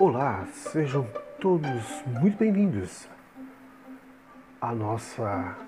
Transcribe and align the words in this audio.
Olá, 0.00 0.46
sejam 0.54 1.06
todos 1.38 2.02
muito 2.22 2.38
bem-vindos 2.38 3.06
à 4.58 4.74
nossa 4.74 5.58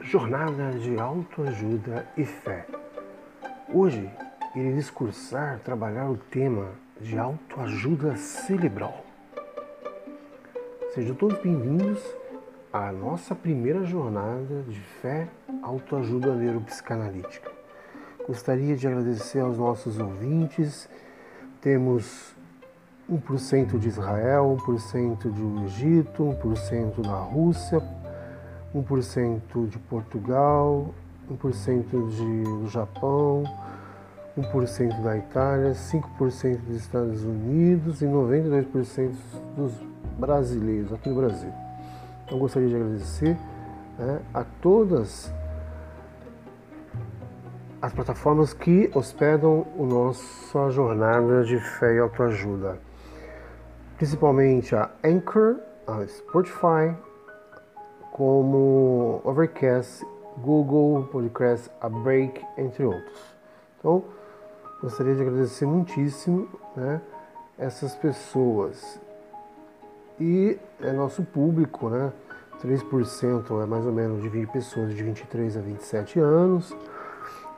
jornada 0.00 0.70
de 0.78 0.98
autoajuda 0.98 2.06
e 2.16 2.24
fé. 2.24 2.66
Hoje 3.68 4.10
irei 4.56 4.72
discursar, 4.72 5.58
trabalhar 5.58 6.08
o 6.08 6.16
tema 6.16 6.70
de 7.02 7.18
autoajuda 7.18 8.16
cerebral. 8.16 9.04
Sejam 10.94 11.14
todos 11.14 11.36
bem-vindos 11.42 12.02
à 12.72 12.90
nossa 12.92 13.34
primeira 13.34 13.84
jornada 13.84 14.62
de 14.62 14.80
fé, 15.02 15.28
autoajuda 15.60 16.34
neuropsicanalítica. 16.34 17.52
Gostaria 18.26 18.74
de 18.74 18.88
agradecer 18.88 19.40
aos 19.40 19.58
nossos 19.58 19.98
ouvintes. 19.98 20.88
Temos 21.60 22.34
1% 23.10 23.78
de 23.78 23.88
Israel, 23.88 24.56
1% 24.66 25.30
do 25.30 25.64
Egito, 25.64 26.36
1% 26.42 27.02
da 27.02 27.18
Rússia, 27.18 27.82
1% 28.74 29.68
de 29.68 29.78
Portugal, 29.78 30.94
1% 31.30 32.08
de, 32.10 32.42
do 32.44 32.68
Japão, 32.68 33.42
1% 34.38 35.02
da 35.02 35.16
Itália, 35.16 35.72
5% 35.72 36.60
dos 36.60 36.76
Estados 36.76 37.24
Unidos 37.24 38.00
e 38.00 38.06
92% 38.06 39.12
dos 39.56 39.72
brasileiros 40.18 40.92
aqui 40.92 41.08
no 41.08 41.16
Brasil. 41.16 41.52
Então 42.24 42.38
gostaria 42.38 42.68
de 42.68 42.76
agradecer 42.76 43.36
né, 43.98 44.20
a 44.32 44.44
todas 44.62 45.32
as 47.80 47.92
plataformas 47.92 48.54
que 48.54 48.90
hospedam 48.94 49.66
a 49.76 49.82
nossa 49.82 50.70
jornada 50.70 51.42
de 51.44 51.58
fé 51.58 51.96
e 51.96 51.98
autoajuda 51.98 52.78
principalmente 54.02 54.74
a 54.74 54.90
Anchor, 55.04 55.60
a 55.86 56.04
Spotify, 56.08 56.92
como 58.10 59.20
Overcast, 59.22 60.04
Google 60.38 61.04
Podcast, 61.04 61.70
a 61.80 61.88
Break, 61.88 62.44
entre 62.58 62.84
outros. 62.84 63.20
Então, 63.78 64.02
gostaria 64.80 65.14
de 65.14 65.22
agradecer 65.22 65.66
muitíssimo 65.66 66.48
né, 66.74 67.00
essas 67.56 67.94
pessoas. 67.94 69.00
E 70.18 70.58
é 70.80 70.90
nosso 70.90 71.22
público, 71.22 71.88
né? 71.88 72.12
3% 72.60 73.62
é 73.62 73.66
mais 73.66 73.86
ou 73.86 73.92
menos 73.92 74.20
de 74.20 74.28
20 74.28 74.50
pessoas 74.50 74.96
de 74.96 75.00
23 75.00 75.56
a 75.56 75.60
27 75.60 76.18
anos, 76.18 76.76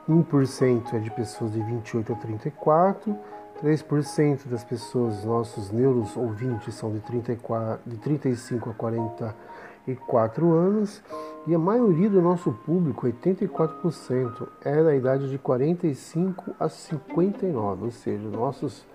1% 0.07 0.93
é 0.93 0.99
de 0.99 1.09
pessoas 1.09 1.53
de 1.53 1.63
28 1.63 2.13
a 2.13 2.15
34 2.17 3.17
3% 3.65 4.47
das 4.47 4.63
pessoas, 4.63 5.25
nossos 5.25 5.71
neuros 5.71 6.15
ouvintes, 6.15 6.75
são 6.75 6.91
de, 6.91 6.99
34, 6.99 7.81
de 7.89 7.97
35 7.97 8.69
a 8.69 8.73
44 8.75 10.53
anos 10.53 11.01
e 11.47 11.55
a 11.55 11.57
maioria 11.57 12.07
do 12.07 12.21
nosso 12.21 12.51
público, 12.51 13.07
84%, 13.07 14.47
é 14.63 14.83
da 14.83 14.95
idade 14.95 15.31
de 15.31 15.39
45 15.39 16.55
a 16.59 16.69
59, 16.69 17.85
ou 17.85 17.91
seja, 17.91 18.29
nossos 18.29 18.85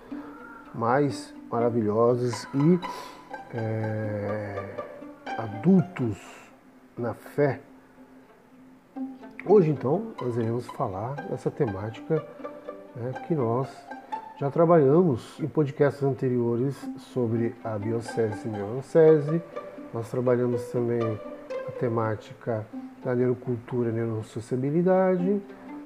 mais 0.72 1.34
maravilhosos 1.50 2.44
e 2.54 2.78
é, 3.52 4.76
adultos 5.36 6.16
na 6.96 7.12
fé. 7.12 7.60
Hoje, 9.44 9.68
então, 9.68 10.12
nós 10.22 10.36
iremos 10.36 10.66
falar 10.68 11.16
dessa 11.28 11.50
temática 11.50 12.24
né, 12.94 13.12
que 13.26 13.34
nós 13.34 13.68
já 14.40 14.50
trabalhamos 14.50 15.38
em 15.38 15.46
podcasts 15.46 16.02
anteriores 16.02 16.74
sobre 17.12 17.54
a 17.62 17.78
biocese 17.78 18.48
e 18.48 18.48
neurocese. 18.48 19.42
Nós 19.92 20.08
trabalhamos 20.08 20.62
também 20.68 21.02
a 21.68 21.72
temática 21.72 22.66
da 23.04 23.14
neurocultura 23.14 23.90
e 23.90 23.92
neurosociabilidade. 23.92 25.42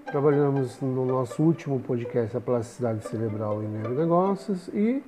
Trabalhamos 0.06 0.80
no 0.80 1.04
nosso 1.04 1.42
último 1.42 1.80
podcast 1.80 2.36
a 2.36 2.40
plasticidade 2.40 3.04
cerebral 3.08 3.60
e 3.60 3.66
neuronegócios 3.66 4.68
e 4.68 5.02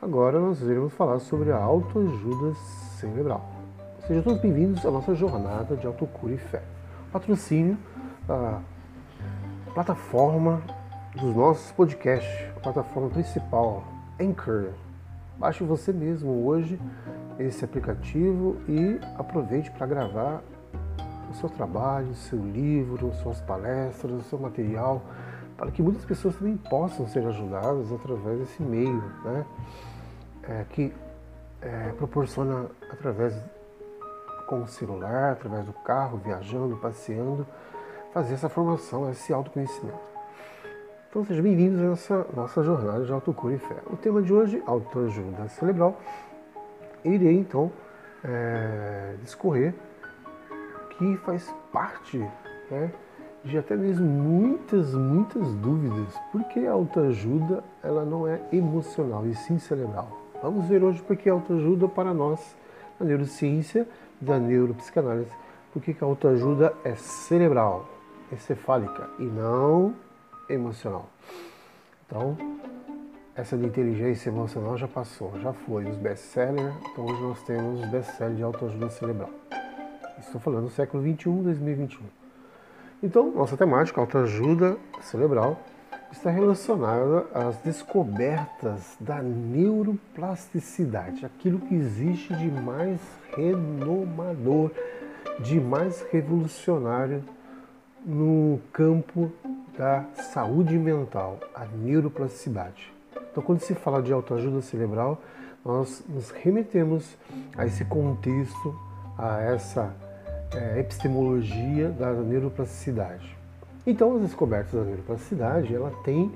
agora 0.00 0.40
nós 0.40 0.60
iremos 0.62 0.92
falar 0.94 1.20
sobre 1.20 1.52
a 1.52 1.58
autoajuda 1.58 2.56
cerebral. 2.98 3.52
Sejam 4.08 4.20
todos 4.20 4.40
bem-vindos 4.40 4.84
à 4.84 4.90
nossa 4.90 5.14
jornada 5.14 5.76
de 5.76 5.86
autocura 5.86 6.34
e 6.34 6.38
fé. 6.38 6.64
Patrocínio 7.12 7.78
da 8.26 8.60
plataforma 9.74 10.60
dos 11.14 11.36
nossos 11.36 11.70
podcasts, 11.72 12.48
plataforma 12.62 13.10
principal, 13.10 13.84
Anchor. 14.20 14.70
Baixe 15.36 15.62
você 15.62 15.92
mesmo 15.92 16.46
hoje 16.46 16.80
esse 17.38 17.64
aplicativo 17.64 18.56
e 18.66 18.98
aproveite 19.18 19.70
para 19.72 19.86
gravar 19.86 20.42
o 21.30 21.34
seu 21.34 21.48
trabalho, 21.50 22.08
o 22.08 22.14
seu 22.14 22.38
livro, 22.38 23.12
suas 23.22 23.40
palestras, 23.42 24.12
o 24.12 24.22
seu 24.22 24.38
material, 24.38 25.02
para 25.56 25.70
que 25.70 25.82
muitas 25.82 26.04
pessoas 26.04 26.34
também 26.36 26.56
possam 26.56 27.06
ser 27.06 27.26
ajudadas 27.26 27.92
através 27.92 28.38
desse 28.40 28.62
meio, 28.62 29.02
né? 29.24 29.44
É, 30.44 30.64
que 30.70 30.92
é, 31.60 31.92
proporciona 31.96 32.66
através 32.90 33.38
com 34.48 34.62
o 34.62 34.66
celular, 34.66 35.32
através 35.32 35.64
do 35.66 35.72
carro, 35.72 36.18
viajando, 36.18 36.76
passeando, 36.78 37.46
fazer 38.12 38.34
essa 38.34 38.48
formação, 38.48 39.10
esse 39.10 39.32
autoconhecimento. 39.32 40.11
Então 41.12 41.26
sejam 41.26 41.42
bem-vindos 41.42 41.78
a 41.78 41.92
essa 41.92 42.26
nossa 42.34 42.62
jornada 42.62 43.04
de 43.04 43.12
autocura 43.12 43.54
e 43.54 43.58
fé. 43.58 43.76
O 43.90 43.98
tema 43.98 44.22
de 44.22 44.32
hoje, 44.32 44.62
autoajuda 44.64 45.46
cerebral. 45.50 46.00
Irei 47.04 47.36
então 47.36 47.70
é, 48.24 49.16
discorrer 49.22 49.74
que 50.96 51.18
faz 51.18 51.54
parte 51.70 52.16
né, 52.70 52.90
de 53.44 53.58
até 53.58 53.76
mesmo 53.76 54.06
muitas, 54.06 54.94
muitas 54.94 55.52
dúvidas, 55.56 56.18
porque 56.32 56.60
a 56.60 56.72
autoajuda 56.72 57.62
ela 57.84 58.06
não 58.06 58.26
é 58.26 58.40
emocional 58.50 59.26
e 59.26 59.34
sim 59.34 59.58
cerebral. 59.58 60.18
Vamos 60.42 60.64
ver 60.64 60.82
hoje 60.82 61.02
porque 61.02 61.28
a 61.28 61.34
autoajuda 61.34 61.88
para 61.88 62.14
nós, 62.14 62.56
a 62.98 63.04
neurociência 63.04 63.86
da 64.18 64.38
neuropsicanálise, 64.38 65.36
porque 65.74 65.94
a 66.00 66.06
autoajuda 66.06 66.72
é 66.82 66.94
cerebral, 66.94 67.86
é 68.32 68.36
cefálica 68.36 69.10
e 69.18 69.24
não 69.24 69.94
emocional. 70.48 71.08
Então, 72.06 72.36
essa 73.34 73.56
de 73.56 73.64
inteligência 73.64 74.28
emocional 74.28 74.76
já 74.76 74.86
passou, 74.86 75.32
já 75.40 75.52
foi 75.52 75.86
os 75.86 75.96
best-sellers, 75.96 76.74
então 76.92 77.06
hoje 77.06 77.22
nós 77.22 77.42
temos 77.42 77.80
os 77.80 77.90
best-sellers 77.90 78.36
de 78.36 78.42
autoajuda 78.42 78.90
cerebral. 78.90 79.30
Estou 80.18 80.40
falando 80.40 80.64
do 80.64 80.70
século 80.70 81.02
21, 81.02 81.42
2021. 81.42 82.02
Então, 83.02 83.32
nossa 83.32 83.56
temática, 83.56 84.00
autoajuda 84.00 84.76
cerebral, 85.00 85.58
está 86.12 86.30
relacionada 86.30 87.26
às 87.34 87.56
descobertas 87.56 88.96
da 89.00 89.22
neuroplasticidade, 89.22 91.24
aquilo 91.24 91.58
que 91.58 91.74
existe 91.74 92.36
de 92.36 92.50
mais 92.50 93.00
renomador, 93.34 94.70
de 95.40 95.58
mais 95.58 96.02
revolucionário 96.12 97.24
no 98.04 98.60
campo 98.72 99.32
da 99.76 100.04
saúde 100.14 100.76
mental, 100.78 101.38
a 101.54 101.64
neuroplasticidade. 101.64 102.92
Então, 103.30 103.42
quando 103.42 103.60
se 103.60 103.74
fala 103.74 104.02
de 104.02 104.12
autoajuda 104.12 104.60
cerebral, 104.60 105.20
nós 105.64 106.04
nos 106.08 106.30
remetemos 106.30 107.16
a 107.56 107.64
esse 107.64 107.84
contexto, 107.84 108.78
a 109.16 109.40
essa 109.40 109.94
é, 110.54 110.80
epistemologia 110.80 111.88
da 111.90 112.12
neuroplasticidade. 112.12 113.36
Então, 113.86 114.16
as 114.16 114.22
descobertas 114.22 114.72
da 114.72 114.84
neuroplasticidade, 114.84 115.74
ela 115.74 115.90
tem 116.04 116.30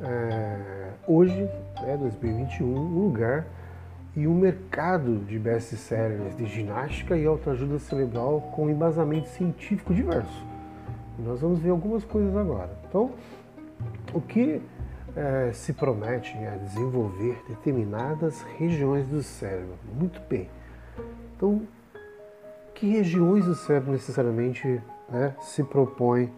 é, 0.00 0.90
hoje, 1.06 1.48
né, 1.82 1.96
2021, 1.96 2.66
um 2.66 3.04
lugar 3.04 3.46
e 4.14 4.26
um 4.26 4.34
mercado 4.34 5.18
de 5.24 5.38
best-sellers 5.38 6.36
de 6.36 6.46
ginástica 6.46 7.16
e 7.16 7.26
autoajuda 7.26 7.78
cerebral 7.78 8.40
com 8.54 8.68
embasamento 8.68 9.28
científico 9.28 9.94
diverso. 9.94 10.51
Nós 11.18 11.40
vamos 11.40 11.58
ver 11.60 11.70
algumas 11.70 12.04
coisas 12.04 12.34
agora. 12.36 12.70
Então, 12.88 13.10
o 14.12 14.20
que 14.20 14.60
é, 15.14 15.52
se 15.52 15.72
promete 15.72 16.36
é 16.36 16.58
desenvolver 16.58 17.42
determinadas 17.48 18.42
regiões 18.58 19.06
do 19.06 19.22
cérebro. 19.22 19.78
Muito 19.94 20.20
bem. 20.28 20.48
Então, 21.36 21.62
que 22.74 22.86
regiões 22.88 23.44
do 23.44 23.54
cérebro 23.54 23.92
necessariamente 23.92 24.80
né, 25.08 25.36
se 25.40 25.62
propõe 25.62 26.32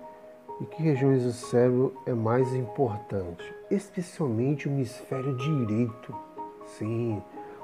e 0.60 0.64
que 0.66 0.82
regiões 0.82 1.22
do 1.22 1.32
cérebro 1.32 1.94
é 2.06 2.12
mais 2.12 2.52
importante? 2.54 3.54
Especialmente 3.70 4.68
o 4.68 4.70
hemisfério 4.70 5.36
direito. 5.36 6.14
Sim, 6.66 7.22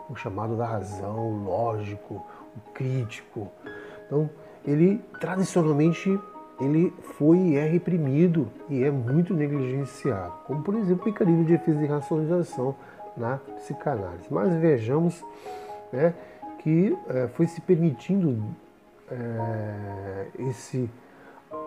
o 0.08 0.14
chamado 0.14 0.56
da 0.56 0.66
razão, 0.66 1.18
o 1.18 1.44
lógico, 1.44 2.24
o 2.56 2.72
crítico. 2.72 3.50
Então, 4.06 4.30
ele 4.64 4.98
tradicionalmente 5.20 6.18
ele 6.60 6.92
foi 7.18 7.38
e 7.38 7.56
é 7.56 7.66
reprimido 7.66 8.48
e 8.68 8.84
é 8.84 8.90
muito 8.90 9.34
negligenciado, 9.34 10.32
como 10.46 10.62
por 10.62 10.74
exemplo 10.74 11.04
o 11.04 11.06
mecanismo 11.06 11.44
de 11.44 11.56
defesa 11.56 11.82
e 11.82 11.86
racionalização 11.86 12.74
na 13.16 13.38
psicanálise. 13.56 14.26
Mas 14.30 14.52
vejamos 14.54 15.24
né, 15.92 16.14
que 16.58 16.96
é, 17.08 17.28
foi 17.28 17.46
se 17.46 17.60
permitindo 17.60 18.42
é, 19.10 20.26
esse 20.38 20.88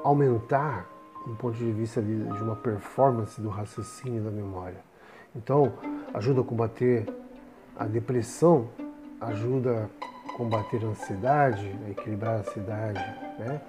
aumentar 0.03 0.87
um 1.27 1.35
ponto 1.35 1.57
de 1.57 1.71
vista 1.71 2.01
de, 2.01 2.23
de 2.23 2.43
uma 2.43 2.55
performance 2.55 3.39
do 3.39 3.49
raciocínio 3.49 4.21
e 4.21 4.23
da 4.23 4.31
memória. 4.31 4.77
Então, 5.35 5.73
ajuda 6.13 6.41
a 6.41 6.43
combater 6.43 7.07
a 7.75 7.85
depressão, 7.85 8.67
ajuda 9.19 9.89
a 10.29 10.33
combater 10.37 10.83
a 10.83 10.87
ansiedade, 10.87 11.75
a 11.85 11.89
equilibrar 11.89 12.35
a 12.35 12.39
ansiedade, 12.39 12.99
né? 13.39 13.61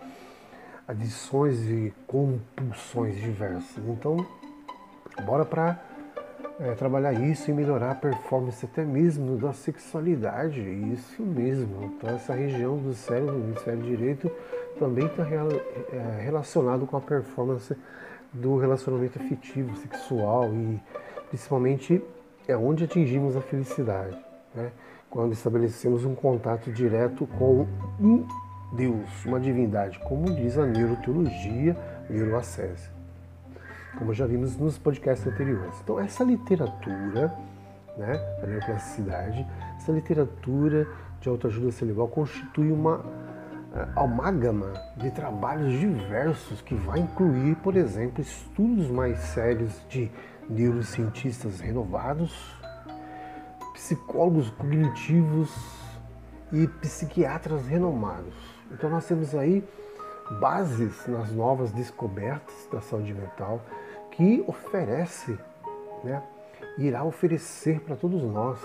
Adições 0.87 1.61
e 1.65 1.93
compulsões 2.07 3.17
diversas. 3.17 3.83
Então, 3.87 4.27
bora 5.25 5.45
para 5.45 5.81
é, 6.61 6.73
trabalhar 6.75 7.13
isso 7.13 7.51
e 7.51 7.55
melhorar 7.55 7.93
a 7.93 7.95
performance 7.95 8.65
até 8.65 8.85
mesmo 8.85 9.37
da 9.37 9.53
sexualidade. 9.53 10.61
Isso 10.61 11.23
mesmo. 11.23 11.85
Então, 11.85 12.15
essa 12.15 12.35
região 12.35 12.77
do 12.77 12.93
cérebro, 12.95 13.35
do 13.35 13.45
hemisfério 13.45 13.83
direito, 13.83 14.31
também 14.79 15.07
está 15.07 15.25
é, 15.25 16.23
relacionado 16.23 16.87
com 16.87 16.97
a 16.97 17.01
performance 17.01 17.75
do 18.33 18.59
relacionamento 18.59 19.19
afetivo, 19.19 19.77
sexual 19.77 20.53
e 20.53 20.81
principalmente 21.29 22.03
é 22.47 22.57
onde 22.57 22.85
atingimos 22.85 23.37
a 23.37 23.41
felicidade, 23.41 24.19
né? 24.55 24.71
quando 25.09 25.33
estabelecemos 25.33 26.05
um 26.05 26.15
contato 26.15 26.73
direto 26.73 27.27
com 27.39 27.67
um 28.01 28.27
Deus, 28.73 29.25
uma 29.25 29.39
divindade, 29.39 29.99
como 30.01 30.33
diz 30.35 30.59
a 30.59 30.67
neuroteologia, 30.67 31.77
neuroacese, 32.09 32.91
como 33.99 34.13
já 34.13 34.27
vimos 34.27 34.57
nos 34.57 34.79
podcasts 34.79 35.27
anteriores. 35.27 35.79
Então, 35.83 36.01
essa 36.01 36.25
literatura 36.25 37.33
né, 37.97 38.19
da 38.41 38.47
neuroplasticidade, 38.47 39.47
essa 39.77 39.93
literatura 39.93 40.87
de 41.21 41.29
autoajuda 41.29 41.71
cerebral 41.71 42.09
constitui 42.09 42.71
uma 42.71 42.99
uh, 42.99 44.01
amálgama 44.01 44.73
de 44.97 45.11
trabalhos 45.11 45.79
diversos 45.79 46.61
que 46.61 46.75
vai 46.75 47.01
incluir, 47.01 47.57
por 47.57 47.77
exemplo, 47.77 48.21
estudos 48.21 48.91
mais 48.91 49.19
sérios 49.19 49.81
de 49.89 50.11
neurocientistas 50.49 51.61
renovados, 51.61 52.55
psicólogos 53.75 54.51
cognitivos 54.51 55.51
e 56.53 56.67
psiquiatras 56.69 57.67
renomados. 57.67 58.54
Então 58.71 58.91
nós 58.91 59.07
temos 59.07 59.35
aí 59.35 59.63
bases 60.41 61.07
nas 61.07 61.31
novas 61.33 61.71
descobertas 61.73 62.69
da 62.73 62.81
saúde 62.81 63.13
mental 63.13 63.61
que 64.11 64.45
oferece, 64.47 65.39
né, 66.03 66.23
irá 66.79 67.05
oferecer 67.05 67.81
para 67.81 67.97
todos 67.97 68.23
nós 68.23 68.59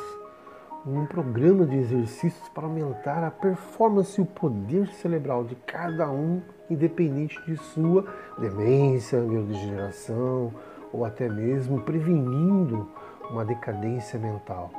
um 0.86 1.06
programa 1.06 1.66
de 1.66 1.76
exercícios 1.76 2.48
para 2.50 2.64
aumentar 2.64 3.24
a 3.24 3.32
performance 3.32 4.20
e 4.20 4.24
o 4.24 4.26
poder 4.26 4.88
cerebral 4.94 5.44
de 5.44 5.56
cada 5.56 6.10
um, 6.10 6.42
independente 6.70 7.40
de 7.46 7.58
sua 7.58 8.06
demência, 8.38 9.22
neurodegeneração 9.22 10.54
ou 10.94 11.04
até 11.04 11.28
mesmo 11.28 11.82
prevenindo 11.82 12.88
uma 13.30 13.44
decadência 13.44 14.18
mental 14.18 14.72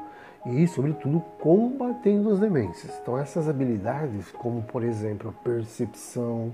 e, 0.47 0.67
sobretudo, 0.67 1.21
combatendo 1.39 2.31
as 2.31 2.41
demências. 2.41 2.99
Então, 3.03 3.19
essas 3.19 3.47
habilidades, 3.49 4.31
como 4.33 4.63
por 4.63 4.83
exemplo 4.83 5.31
a 5.31 5.33
percepção, 5.45 6.53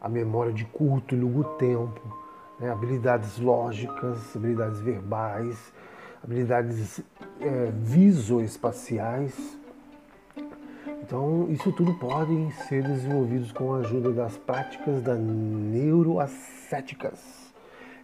a 0.00 0.08
memória 0.08 0.52
de 0.52 0.64
curto 0.64 1.14
e 1.14 1.18
longo 1.18 1.44
tempo, 1.56 2.00
né, 2.58 2.70
habilidades 2.70 3.38
lógicas, 3.38 4.34
habilidades 4.34 4.80
verbais, 4.80 5.72
habilidades 6.22 7.00
é, 7.40 7.70
visoespaciais. 7.72 9.56
Então, 11.02 11.46
isso 11.50 11.70
tudo 11.72 11.92
podem 11.94 12.50
ser 12.68 12.82
desenvolvidos 12.82 13.52
com 13.52 13.74
a 13.74 13.78
ajuda 13.78 14.12
das 14.12 14.36
práticas 14.36 15.00
da 15.02 15.14
neuroascéticas. 15.14 17.18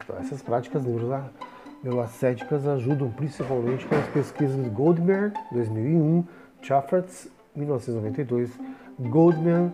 Então, 0.02 0.16
essas 0.18 0.42
práticas 0.42 0.84
neuroascéticas 0.84 1.53
neuroascéticas 1.84 2.66
ajudam 2.66 3.10
principalmente 3.10 3.84
com 3.84 3.94
as 3.94 4.06
pesquisas 4.08 4.56
de 4.64 4.70
Goldmer, 4.70 5.32
2001, 5.52 6.24
Chaffetz, 6.62 7.28
1992, 7.54 8.50
Goldman, 8.98 9.72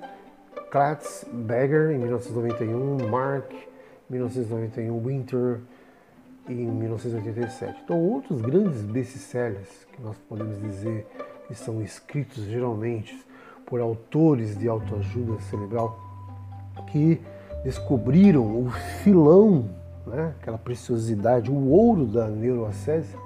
Klatz, 0.73 1.25
Berger, 1.33 1.93
em 1.93 1.99
1991, 1.99 3.09
Mark, 3.09 3.53
1991, 4.11 5.01
Winter, 5.01 5.61
em 6.49 6.67
1987. 6.67 7.81
Então, 7.85 7.97
outros 7.97 8.41
grandes 8.41 8.83
best-sellers 8.83 9.87
que 9.93 10.03
nós 10.03 10.17
podemos 10.29 10.61
dizer 10.61 11.06
que 11.47 11.55
são 11.55 11.81
escritos 11.81 12.45
geralmente 12.45 13.17
por 13.65 13.81
autores 13.81 14.59
de 14.59 14.69
autoajuda 14.69 15.41
cerebral 15.43 15.97
que 16.89 17.21
descobriram 17.63 18.43
o 18.43 18.71
filão 19.05 19.80
né, 20.11 20.35
aquela 20.41 20.59
preciosidade, 20.59 21.51
o 21.51 21.69
ouro 21.69 22.07
da 22.07 22.29
neuroacese, 22.29 23.17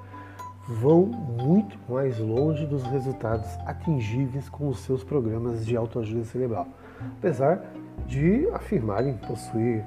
vão 0.69 1.05
muito 1.07 1.77
mais 1.89 2.19
longe 2.19 2.67
dos 2.67 2.83
resultados 2.85 3.49
atingíveis 3.67 4.49
com 4.49 4.69
os 4.69 4.81
seus 4.81 5.05
programas 5.05 5.67
de 5.67 5.77
autoajuda 5.77 6.25
cerebral, 6.25 6.67
apesar 7.19 7.63
de 8.07 8.49
afirmarem 8.53 9.15
possuir 9.15 9.85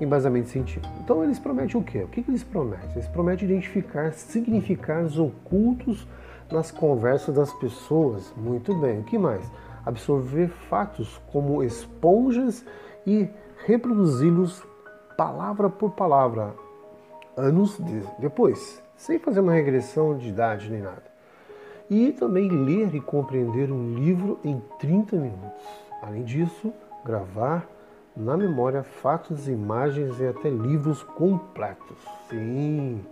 embasamento 0.00 0.48
científico. 0.48 0.86
Então 1.02 1.24
eles 1.24 1.38
prometem 1.38 1.80
o 1.80 1.84
quê? 1.84 2.02
O 2.02 2.08
que 2.08 2.24
eles 2.28 2.44
prometem? 2.44 2.90
Eles 2.92 3.08
prometem 3.08 3.48
identificar 3.48 4.12
significados 4.12 5.18
ocultos 5.18 6.06
nas 6.50 6.70
conversas 6.70 7.34
das 7.34 7.52
pessoas. 7.54 8.32
Muito 8.36 8.74
bem. 8.74 9.00
O 9.00 9.04
que 9.04 9.18
mais? 9.18 9.44
Absorver 9.84 10.48
fatos 10.48 11.20
como 11.32 11.62
esponjas 11.62 12.64
e 13.06 13.28
reproduzi-los 13.66 14.62
palavra 15.18 15.68
por 15.68 15.90
palavra, 15.90 16.54
anos 17.36 17.76
depois, 18.20 18.80
sem 18.96 19.18
fazer 19.18 19.40
uma 19.40 19.52
regressão 19.52 20.16
de 20.16 20.28
idade 20.28 20.70
nem 20.70 20.80
nada. 20.80 21.02
E 21.90 22.12
também 22.12 22.48
ler 22.48 22.94
e 22.94 23.00
compreender 23.00 23.72
um 23.72 23.94
livro 23.96 24.38
em 24.44 24.62
30 24.78 25.16
minutos. 25.16 25.64
Além 26.00 26.22
disso, 26.22 26.72
gravar 27.04 27.66
na 28.16 28.36
memória 28.36 28.84
fatos, 28.84 29.48
imagens 29.48 30.20
e 30.20 30.26
até 30.28 30.48
livros 30.48 31.02
completos. 31.02 31.98
Sim, 32.30 33.04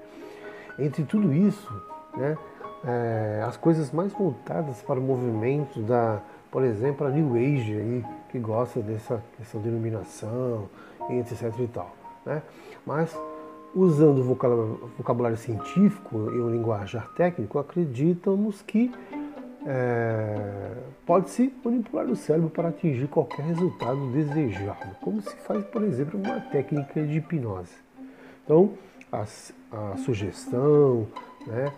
entre 0.78 1.02
tudo 1.02 1.32
isso, 1.32 1.72
né, 2.16 2.38
é, 2.84 3.42
as 3.44 3.56
coisas 3.56 3.90
mais 3.90 4.12
voltadas 4.12 4.80
para 4.80 5.00
o 5.00 5.02
movimento 5.02 5.80
da, 5.80 6.22
por 6.50 6.64
exemplo, 6.64 7.06
a 7.06 7.10
New 7.10 7.34
Age 7.34 7.72
aí, 7.72 8.04
que 8.30 8.38
gosta 8.38 8.80
dessa 8.80 9.22
questão 9.36 9.60
de 9.60 9.68
iluminação, 9.68 10.68
etc 11.10 11.52
e 11.60 11.66
tal. 11.68 11.94
Né? 12.24 12.42
Mas, 12.84 13.16
usando 13.74 14.20
o 14.20 14.86
vocabulário 14.96 15.36
científico 15.36 16.30
e 16.32 16.38
o 16.38 16.48
linguajar 16.48 17.08
técnico, 17.14 17.58
acreditamos 17.58 18.62
que 18.62 18.92
é, 19.66 20.76
pode-se 21.04 21.52
manipular 21.64 22.06
o 22.06 22.14
cérebro 22.14 22.48
para 22.48 22.68
atingir 22.68 23.08
qualquer 23.08 23.44
resultado 23.44 24.12
desejado, 24.12 24.94
como 25.00 25.20
se 25.20 25.34
faz, 25.38 25.64
por 25.64 25.82
exemplo, 25.82 26.20
uma 26.20 26.40
técnica 26.40 27.02
de 27.04 27.18
hipnose. 27.18 27.74
Então, 28.44 28.74
a, 29.10 29.22
a 29.22 29.96
sugestão, 29.96 31.08
né, 31.46 31.72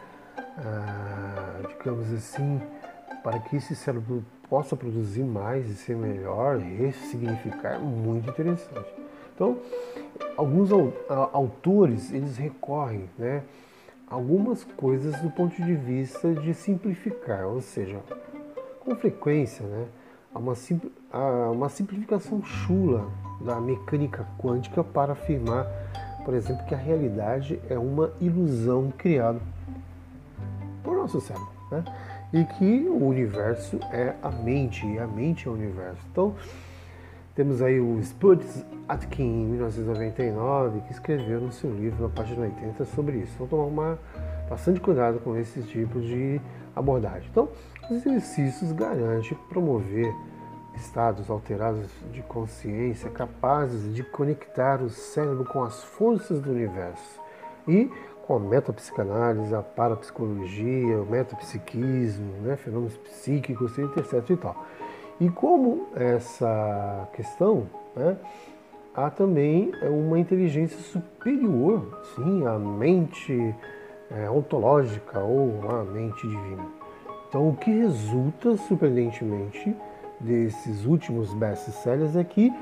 a, 0.58 1.68
digamos 1.68 2.12
assim, 2.12 2.60
para 3.22 3.38
que 3.40 3.56
esse 3.56 3.74
cérebro 3.74 4.22
possa 4.48 4.76
produzir 4.76 5.22
mais 5.22 5.68
e 5.68 5.74
ser 5.74 5.96
melhor, 5.96 6.58
ressignificar, 6.58 7.74
é 7.74 7.78
muito 7.78 8.28
interessante. 8.30 8.88
Então, 9.34 9.58
alguns 10.36 10.70
autores 11.32 12.12
eles 12.12 12.36
recorrem, 12.36 13.08
né, 13.18 13.42
algumas 14.08 14.64
coisas 14.64 15.20
do 15.20 15.30
ponto 15.30 15.54
de 15.62 15.74
vista 15.74 16.32
de 16.34 16.54
simplificar, 16.54 17.46
ou 17.46 17.60
seja, 17.60 18.00
com 18.80 18.96
frequência, 18.96 19.64
né, 19.66 19.86
há 20.34 20.38
uma, 20.38 20.54
há 21.12 21.50
uma 21.50 21.68
simplificação 21.68 22.42
chula 22.42 23.08
da 23.40 23.60
mecânica 23.60 24.26
quântica 24.38 24.82
para 24.82 25.12
afirmar, 25.12 25.66
por 26.24 26.34
exemplo, 26.34 26.64
que 26.66 26.74
a 26.74 26.78
realidade 26.78 27.60
é 27.68 27.78
uma 27.78 28.12
ilusão 28.20 28.92
criada 28.96 29.40
por 30.82 30.96
nosso 30.96 31.20
cérebro, 31.20 31.48
né? 31.70 31.84
E 32.32 32.44
que 32.44 32.86
o 32.88 33.06
universo 33.06 33.78
é 33.90 34.14
a 34.22 34.30
mente 34.30 34.86
e 34.86 34.98
a 34.98 35.06
mente 35.06 35.48
é 35.48 35.50
o 35.50 35.54
universo. 35.54 36.00
Então, 36.10 36.34
temos 37.34 37.62
aí 37.62 37.78
o 37.78 38.02
Spuds 38.02 38.64
Atkin, 38.88 39.22
em 39.22 39.46
1999, 39.46 40.80
que 40.80 40.92
escreveu 40.92 41.40
no 41.40 41.52
seu 41.52 41.72
livro, 41.72 42.02
na 42.02 42.08
página 42.08 42.42
80, 42.42 42.84
sobre 42.86 43.18
isso. 43.18 43.32
Então, 43.36 43.46
tomar 43.46 43.64
uma, 43.64 43.98
bastante 44.50 44.80
cuidado 44.80 45.20
com 45.20 45.36
esses 45.36 45.66
tipos 45.68 46.04
de 46.04 46.40
abordagem. 46.74 47.28
Então, 47.30 47.48
os 47.84 47.90
exercícios 47.90 48.72
garantem 48.72 49.38
promover 49.48 50.12
estados 50.74 51.28
alterados 51.28 51.88
de 52.12 52.22
consciência 52.22 53.10
capazes 53.10 53.94
de 53.94 54.02
conectar 54.02 54.80
o 54.82 54.90
cérebro 54.90 55.44
com 55.44 55.62
as 55.62 55.82
forças 55.82 56.40
do 56.40 56.50
universo 56.50 57.20
e 57.66 57.90
com 58.28 58.36
a 58.36 58.38
metapsicanálise, 58.38 59.54
a 59.54 59.62
parapsicologia, 59.62 61.00
o 61.00 61.06
metapsiquismo, 61.06 62.30
né, 62.42 62.56
fenômenos 62.56 62.94
psíquicos, 62.98 63.78
etc. 63.78 64.22
e 64.28 64.36
tal. 64.36 64.66
E 65.18 65.30
como 65.30 65.88
essa 65.96 67.08
questão, 67.14 67.66
né, 67.96 68.18
há 68.94 69.08
também 69.08 69.72
uma 69.82 70.18
inteligência 70.18 70.78
superior, 70.78 72.02
sim, 72.14 72.46
à 72.46 72.58
mente 72.58 73.54
é, 74.10 74.28
ontológica 74.28 75.20
ou 75.20 75.62
à 75.70 75.82
mente 75.82 76.20
divina. 76.28 76.66
Então, 77.30 77.48
o 77.48 77.56
que 77.56 77.70
resulta, 77.70 78.58
surpreendentemente, 78.58 79.74
desses 80.20 80.84
últimos 80.84 81.32
best-sellers 81.32 82.14
é 82.14 82.24
que 82.24 82.52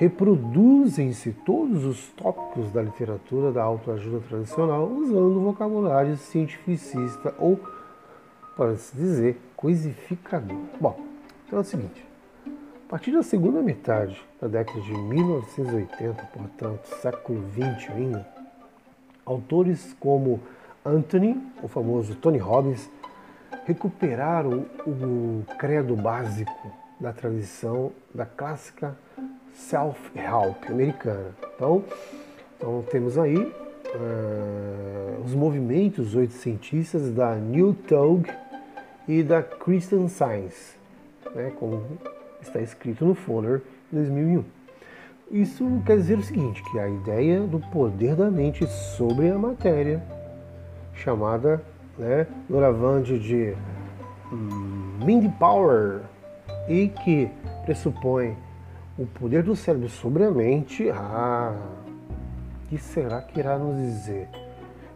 reproduzem-se 0.00 1.30
todos 1.44 1.84
os 1.84 2.06
tópicos 2.12 2.72
da 2.72 2.80
literatura 2.80 3.52
da 3.52 3.62
autoajuda 3.62 4.20
tradicional 4.26 4.88
usando 4.88 5.42
vocabulário 5.42 6.16
cientificista 6.16 7.34
ou, 7.38 7.60
pode-se 8.56 8.96
dizer, 8.96 9.38
coisificador. 9.54 10.56
Bom, 10.80 10.98
então 11.46 11.58
é 11.58 11.60
o 11.60 11.64
seguinte. 11.64 12.02
A 12.46 12.88
partir 12.88 13.12
da 13.12 13.22
segunda 13.22 13.60
metade 13.60 14.18
da 14.40 14.48
década 14.48 14.80
de 14.80 14.90
1980, 14.90 16.22
portanto, 16.32 16.86
século 17.02 17.44
XX 17.50 17.90
ainda, 17.90 18.26
autores 19.26 19.94
como 20.00 20.40
Anthony, 20.82 21.38
o 21.62 21.68
famoso 21.68 22.14
Tony 22.14 22.38
Robbins, 22.38 22.90
recuperaram 23.66 24.64
o 24.86 25.44
credo 25.58 25.94
básico 25.94 26.72
da 26.98 27.12
tradição 27.12 27.92
da 28.14 28.24
clássica 28.24 28.96
self-help 29.54 30.66
americana. 30.68 31.34
Então, 31.54 31.84
então 32.56 32.84
temos 32.90 33.18
aí 33.18 33.36
uh, 33.36 35.22
os 35.24 35.34
movimentos 35.34 36.14
oitocentistas 36.14 37.10
da 37.12 37.34
New 37.34 37.74
Thought 37.86 38.32
e 39.08 39.22
da 39.22 39.42
Christian 39.42 40.08
Science, 40.08 40.76
né, 41.34 41.52
como 41.58 41.82
está 42.40 42.60
escrito 42.60 43.04
no 43.04 43.14
Fuller 43.14 43.62
em 43.92 43.96
2001. 43.96 44.44
Isso 45.30 45.64
quer 45.86 45.96
dizer 45.96 46.18
o 46.18 46.22
seguinte, 46.22 46.62
que 46.70 46.78
a 46.78 46.88
ideia 46.88 47.40
do 47.40 47.60
poder 47.70 48.16
da 48.16 48.30
mente 48.30 48.66
sobre 48.66 49.30
a 49.30 49.38
matéria, 49.38 50.02
chamada 50.92 51.62
né, 51.96 52.26
doravante 52.48 53.18
de 53.18 53.54
hum, 54.32 54.98
Mind 55.04 55.30
Power, 55.38 56.00
e 56.68 56.88
que 56.88 57.30
pressupõe 57.64 58.36
o 59.00 59.06
poder 59.06 59.42
do 59.42 59.56
cérebro 59.56 59.88
sobre 59.88 60.24
a 60.24 60.30
mente, 60.30 60.90
ah, 60.90 61.56
que 62.68 62.76
será 62.76 63.22
que 63.22 63.40
irá 63.40 63.58
nos 63.58 63.74
dizer? 63.78 64.28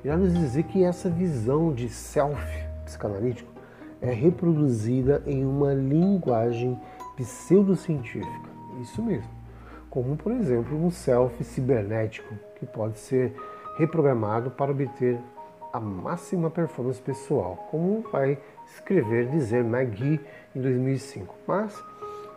Irá 0.04 0.14
nos 0.14 0.34
dizer 0.34 0.64
que 0.64 0.84
essa 0.84 1.08
visão 1.08 1.72
de 1.72 1.88
self 1.88 2.38
psicanalítico 2.84 3.50
é 4.02 4.12
reproduzida 4.12 5.22
em 5.24 5.42
uma 5.46 5.72
linguagem 5.72 6.78
pseudocientífica. 7.16 8.50
Isso 8.82 9.02
mesmo. 9.02 9.30
Como, 9.88 10.16
por 10.16 10.32
exemplo, 10.32 10.76
um 10.76 10.90
self 10.90 11.42
cibernético 11.42 12.34
que 12.56 12.66
pode 12.66 12.98
ser 12.98 13.34
reprogramado 13.78 14.50
para 14.50 14.70
obter 14.70 15.18
a 15.72 15.80
máxima 15.80 16.50
performance 16.50 17.00
pessoal, 17.00 17.66
como 17.70 18.04
vai 18.12 18.38
escrever 18.66 19.30
dizer 19.30 19.64
McGee 19.64 20.20
em 20.54 20.60
2005. 20.60 21.34
Mas 21.46 21.82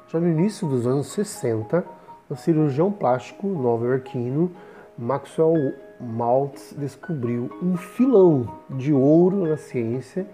já 0.09 0.19
no 0.19 0.27
início 0.29 0.67
dos 0.67 0.87
anos 0.87 1.07
60, 1.07 1.83
o 2.29 2.35
cirurgião 2.35 2.91
plástico 2.91 3.47
nova-iorquino 3.47 4.51
Maxwell 4.97 5.73
Maltz 5.99 6.73
descobriu 6.77 7.51
um 7.61 7.75
filão 7.75 8.47
de 8.69 8.93
ouro 8.93 9.47
na 9.47 9.57
ciência, 9.57 10.25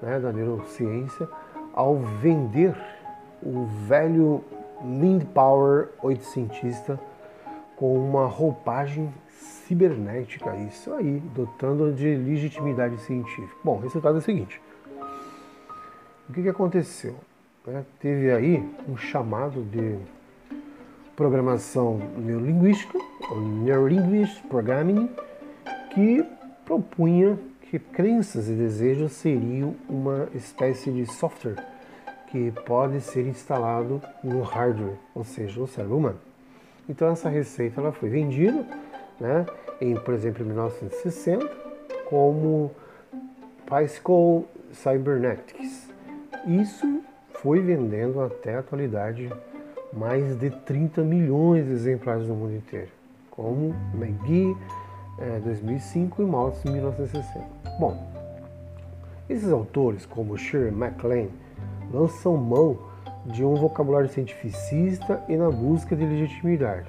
né, 0.00 0.18
da 0.18 0.32
neurociência, 0.32 1.28
ao 1.72 1.98
vender 2.20 2.76
o 3.42 3.64
velho 3.86 4.42
Mind 4.82 5.24
Power 5.32 5.88
oitocentista 6.02 6.98
com 7.76 7.96
uma 7.96 8.26
roupagem 8.26 9.12
cibernética, 9.28 10.54
isso 10.56 10.92
aí, 10.92 11.20
dotando 11.34 11.92
de 11.92 12.16
legitimidade 12.16 12.98
científica. 12.98 13.56
Bom, 13.62 13.76
o 13.76 13.80
resultado 13.80 14.16
é 14.16 14.18
o 14.18 14.22
seguinte: 14.22 14.60
o 16.28 16.32
que, 16.32 16.42
que 16.42 16.48
aconteceu? 16.48 17.14
Né, 17.66 17.84
teve 18.00 18.30
aí 18.30 18.68
um 18.88 18.96
chamado 18.96 19.62
de 19.62 19.98
programação 21.14 22.00
neurolinguística, 22.18 22.98
ou 23.30 23.40
Neurolinguist 23.40 24.42
Programming, 24.48 25.08
que 25.94 26.24
propunha 26.64 27.38
que 27.62 27.78
crenças 27.78 28.48
e 28.48 28.52
desejos 28.52 29.12
seriam 29.12 29.74
uma 29.88 30.28
espécie 30.34 30.90
de 30.90 31.06
software 31.06 31.56
que 32.28 32.50
pode 32.66 33.00
ser 33.00 33.26
instalado 33.26 34.02
no 34.24 34.42
hardware, 34.42 34.96
ou 35.14 35.22
seja, 35.22 35.60
no 35.60 35.66
cérebro 35.66 35.98
humano. 35.98 36.18
Então 36.88 37.08
essa 37.08 37.28
receita 37.28 37.80
ela 37.80 37.92
foi 37.92 38.08
vendida, 38.08 38.66
né, 39.20 39.46
em, 39.80 39.94
por 39.94 40.14
exemplo, 40.14 40.42
em 40.42 40.46
1960, 40.46 41.46
como 42.08 42.70
Bicycle 43.70 44.46
Cybernetics. 44.72 45.88
Isso 46.46 47.02
foi 47.42 47.60
vendendo 47.60 48.20
até 48.20 48.54
a 48.54 48.60
atualidade 48.60 49.28
mais 49.92 50.36
de 50.38 50.48
30 50.48 51.02
milhões 51.02 51.66
de 51.66 51.72
exemplares 51.72 52.28
no 52.28 52.36
mundo 52.36 52.54
inteiro, 52.54 52.88
como 53.30 53.74
McGee 53.94 54.56
é, 55.18 55.40
2005 55.40 56.22
e 56.22 56.24
Maltz 56.24 56.62
1960. 56.64 57.44
Bom, 57.80 58.00
esses 59.28 59.50
autores, 59.50 60.06
como 60.06 60.38
Shirley 60.38 60.70
MacLaine, 60.70 61.30
lançam 61.92 62.36
mão 62.36 62.78
de 63.26 63.44
um 63.44 63.56
vocabulário 63.56 64.08
cientificista 64.08 65.22
e 65.28 65.36
na 65.36 65.50
busca 65.50 65.96
de 65.96 66.04
legitimidade. 66.04 66.86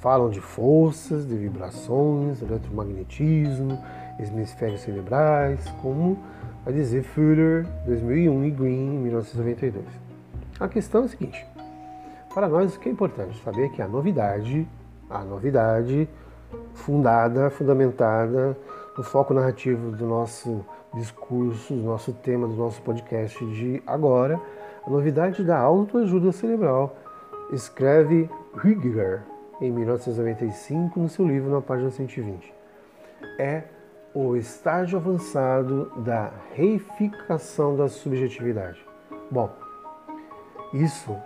Falam 0.00 0.28
de 0.28 0.40
forças, 0.40 1.26
de 1.26 1.34
vibrações, 1.36 2.42
eletromagnetismo, 2.42 3.78
hemisférios 4.18 4.80
cerebrais, 4.80 5.64
como 5.80 6.18
a 6.66 6.70
dizer 6.70 7.02
Fuller 7.02 7.66
2001 7.86 8.44
e 8.44 8.50
Green 8.50 8.90
1992. 8.98 9.84
A 10.60 10.68
questão 10.68 11.02
é 11.02 11.04
a 11.06 11.08
seguinte: 11.08 11.46
para 12.32 12.48
nós 12.48 12.74
o 12.76 12.80
que 12.80 12.88
é 12.88 12.92
importante 12.92 13.42
saber 13.42 13.66
é 13.66 13.68
que 13.68 13.82
a 13.82 13.88
novidade, 13.88 14.66
a 15.10 15.24
novidade 15.24 16.08
fundada, 16.74 17.50
fundamentada 17.50 18.56
no 18.96 19.02
foco 19.02 19.34
narrativo 19.34 19.90
do 19.90 20.06
nosso 20.06 20.64
discurso, 20.94 21.74
do 21.74 21.82
nosso 21.82 22.12
tema 22.12 22.46
do 22.46 22.54
nosso 22.54 22.80
podcast 22.82 23.44
de 23.46 23.82
agora, 23.86 24.40
a 24.86 24.90
novidade 24.90 25.42
da 25.42 25.58
autoajuda 25.58 26.32
cerebral, 26.32 26.96
escreve 27.52 28.28
Rüdiger 28.54 29.22
em 29.60 29.70
1995 29.70 31.00
no 31.00 31.08
seu 31.08 31.26
livro 31.26 31.50
na 31.50 31.60
página 31.60 31.90
120. 31.90 32.52
É 33.38 33.62
o 34.14 34.36
estágio 34.36 34.98
avançado 34.98 35.90
da 35.96 36.30
reificação 36.54 37.74
da 37.76 37.88
subjetividade. 37.88 38.84
Bom, 39.30 39.50
isso 40.74 41.16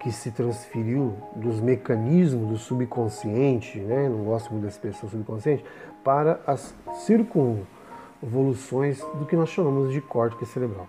que 0.00 0.12
se 0.12 0.30
transferiu 0.30 1.14
dos 1.34 1.60
mecanismos 1.60 2.48
do 2.50 2.58
subconsciente, 2.58 3.78
né? 3.78 4.06
não 4.06 4.24
gosto 4.24 4.50
muito 4.50 4.64
da 4.64 4.68
expressão 4.68 5.08
subconsciente, 5.08 5.64
para 6.04 6.40
as 6.46 6.74
circunvoluções 7.06 9.00
do 9.14 9.24
que 9.24 9.34
nós 9.34 9.48
chamamos 9.48 9.90
de 9.90 10.02
córtex 10.02 10.50
cerebral. 10.50 10.86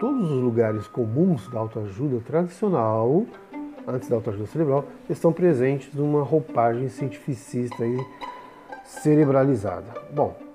Todos 0.00 0.28
os 0.30 0.42
lugares 0.42 0.88
comuns 0.88 1.48
da 1.48 1.60
autoajuda 1.60 2.20
tradicional, 2.26 3.24
antes 3.86 4.08
da 4.08 4.16
autoajuda 4.16 4.46
cerebral, 4.46 4.84
estão 5.08 5.32
presentes 5.32 5.94
numa 5.94 6.24
roupagem 6.24 6.88
cientificista 6.88 7.86
e 7.86 7.96
cerebralizada. 8.84 10.02
Bom, 10.12 10.47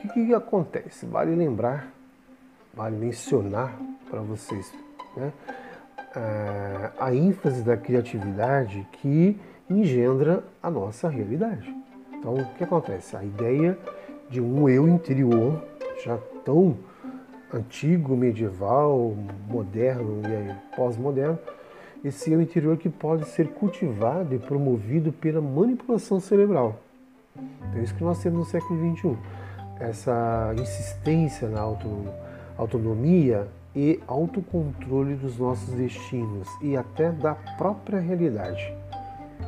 que, 0.00 0.26
que 0.26 0.34
acontece? 0.34 1.06
Vale 1.06 1.34
lembrar, 1.34 1.92
vale 2.72 2.96
mencionar 2.96 3.76
para 4.08 4.20
vocês 4.20 4.72
né, 5.16 5.32
é, 6.16 6.90
a 6.98 7.14
ênfase 7.14 7.62
da 7.62 7.76
criatividade 7.76 8.86
que 8.92 9.38
engendra 9.68 10.42
a 10.62 10.70
nossa 10.70 11.08
realidade. 11.08 11.74
Então, 12.12 12.34
o 12.34 12.54
que 12.54 12.64
acontece? 12.64 13.16
A 13.16 13.24
ideia 13.24 13.78
de 14.28 14.40
um 14.40 14.68
eu 14.68 14.88
interior 14.88 15.62
já 16.04 16.18
tão 16.44 16.76
antigo, 17.52 18.16
medieval, 18.16 19.14
moderno 19.48 20.22
e 20.24 20.76
pós-moderno, 20.76 21.38
esse 22.04 22.32
eu 22.32 22.40
interior 22.40 22.76
que 22.76 22.88
pode 22.88 23.26
ser 23.26 23.48
cultivado 23.48 24.34
e 24.34 24.38
promovido 24.38 25.12
pela 25.12 25.40
manipulação 25.40 26.18
cerebral. 26.18 26.80
Então, 27.36 27.80
é 27.80 27.82
isso 27.82 27.94
que 27.94 28.02
nós 28.02 28.22
temos 28.22 28.38
no 28.38 28.44
século 28.44 28.96
XXI 28.96 29.18
essa 29.80 30.54
insistência 30.58 31.48
na 31.48 31.60
autonomia 32.56 33.48
e 33.74 34.00
autocontrole 34.06 35.14
dos 35.14 35.38
nossos 35.38 35.74
destinos 35.74 36.48
e 36.60 36.76
até 36.76 37.10
da 37.10 37.34
própria 37.34 37.98
realidade. 37.98 38.72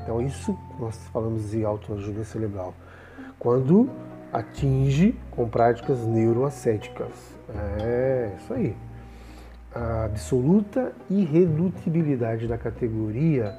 Então, 0.03 0.21
isso 0.21 0.59
nós 0.81 0.97
falamos 1.12 1.51
de 1.51 1.65
autoajuda 1.65 2.25
cerebral. 2.25 2.75
Quando 3.39 3.89
atinge 4.33 5.15
com 5.31 5.47
práticas 5.49 6.01
neuroascéticas. 6.07 7.12
É 7.81 8.33
isso 8.39 8.55
aí. 8.55 8.75
A 9.75 10.05
absoluta 10.05 10.93
irredutibilidade 11.11 12.49
da 12.49 12.57
categoria 12.57 13.55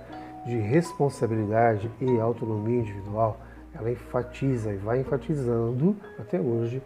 de 0.45 0.57
responsabilidade 0.57 1.89
e 2.01 2.19
autonomia 2.19 2.79
individual, 2.81 3.39
ela 3.73 3.91
enfatiza 3.91 4.71
e 4.71 4.77
vai 4.77 4.99
enfatizando 4.99 5.95
até 6.19 6.39
hoje 6.39 6.81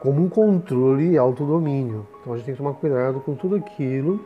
como 0.00 0.22
um 0.22 0.28
controle 0.28 1.10
e 1.10 1.18
autodomínio. 1.18 2.06
Então 2.20 2.32
a 2.32 2.36
gente 2.36 2.46
tem 2.46 2.54
que 2.54 2.58
tomar 2.62 2.74
cuidado 2.74 3.20
com 3.20 3.34
tudo 3.34 3.56
aquilo 3.56 4.24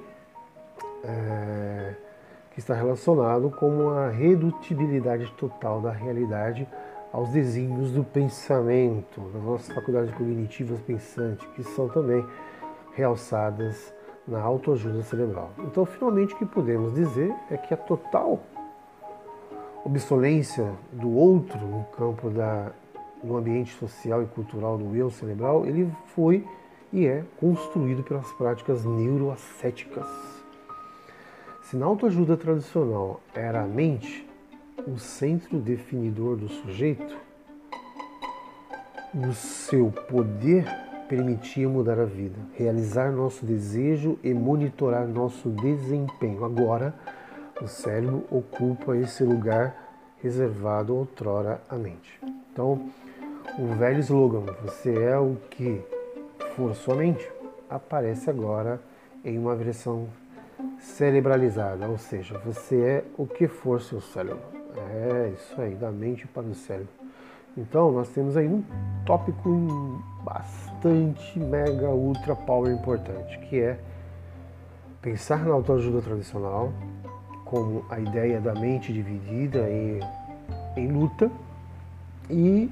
é, 1.05 1.95
que 2.53 2.61
está 2.61 2.75
relacionado 2.75 3.51
com 3.51 3.91
a 3.91 4.09
redutibilidade 4.09 5.31
total 5.33 5.81
da 5.81 5.91
realidade 5.91 6.67
aos 7.13 7.31
desígnios 7.31 7.93
do 7.93 8.03
pensamento, 8.03 9.21
das 9.33 9.43
nossas 9.43 9.75
faculdades 9.75 10.15
cognitivas 10.15 10.81
pensantes, 10.81 11.47
que 11.55 11.63
são 11.63 11.89
também 11.89 12.25
realçadas 12.95 13.95
na 14.27 14.41
autoajuda 14.41 15.03
cerebral. 15.03 15.51
Então, 15.59 15.85
finalmente, 15.85 16.35
o 16.35 16.39
que 16.39 16.47
podemos 16.47 16.95
dizer 16.95 17.35
é 17.51 17.57
que 17.57 17.73
a 17.73 17.77
total 17.77 18.41
obsolência 19.87 20.73
do 20.93 21.09
outro 21.17 21.59
no 21.61 21.85
campo 21.97 22.29
da, 22.29 22.73
do 23.23 23.37
ambiente 23.37 23.73
social 23.75 24.21
e 24.21 24.27
cultural 24.27 24.77
do 24.77 24.97
eu 24.97 25.11
cerebral, 25.13 25.65
ele 25.65 25.89
foi 26.07 26.45
e 26.93 27.07
é 27.07 27.23
construído 27.39 28.03
pelas 28.03 28.33
práticas 28.33 28.85
neuroascéticas. 28.85 30.07
Se 31.63 31.77
na 31.77 31.87
autoajuda 31.87 32.37
tradicional 32.37 33.21
era 33.33 33.63
a 33.63 33.67
mente 33.67 34.27
o 34.89 34.99
centro 34.99 35.59
definidor 35.59 36.37
do 36.37 36.49
sujeito, 36.49 37.17
o 39.15 39.33
seu 39.33 39.93
poder 40.09 40.65
permitia 41.09 41.69
mudar 41.69 42.01
a 42.01 42.05
vida, 42.05 42.39
realizar 42.55 43.13
nosso 43.13 43.47
desejo 43.47 44.19
e 44.23 44.35
monitorar 44.35 45.07
nosso 45.07 45.49
desempenho. 45.49 46.45
Agora, 46.45 46.93
o 47.61 47.69
cérebro 47.69 48.25
ocupa 48.31 48.97
esse 48.97 49.25
lugar 49.25 49.75
reservado 50.23 50.95
outrora 50.95 51.61
à 51.69 51.77
mente. 51.77 52.21
Então, 52.53 52.91
o 53.59 53.75
velho 53.75 54.01
slogan, 54.01 54.45
você 54.63 54.95
é 54.95 55.19
o 55.19 55.37
que 55.51 55.83
for 56.55 56.75
sua 56.75 56.97
mente, 56.97 57.31
aparece 57.69 58.29
agora 58.29 58.81
em 59.25 59.39
uma 59.39 59.55
versão 59.55 60.09
cerebralizada, 60.79 61.89
ou 61.89 61.99
seja, 61.99 62.39
você 62.39 62.81
é 62.81 63.05
o 63.17 63.27
que 63.27 63.49
for 63.49 63.81
seu 63.81 64.01
cérebro. 64.01 64.41
É 64.91 65.33
isso 65.35 65.61
aí, 65.61 65.75
da 65.75 65.91
mente 65.91 66.27
para 66.27 66.43
o 66.43 66.55
cérebro. 66.55 66.89
Então, 67.57 67.91
nós 67.91 68.09
temos 68.11 68.37
aí 68.37 68.47
um 68.47 68.63
tópico 69.07 70.03
bastante 70.23 71.39
mega 71.39 71.89
ultra 71.89 72.37
power 72.37 72.73
importante, 72.73 73.39
que 73.39 73.61
é 73.61 73.79
pensar 75.01 75.45
na 75.47 75.55
autoajuda 75.55 76.03
tradicional 76.03 76.73
como 77.47 77.85
a 77.89 77.99
ideia 77.99 78.41
da 78.41 78.53
mente 78.53 78.93
dividida 78.93 79.71
em, 79.71 80.01
em 80.77 80.89
luta 80.89 81.31
e 82.29 82.71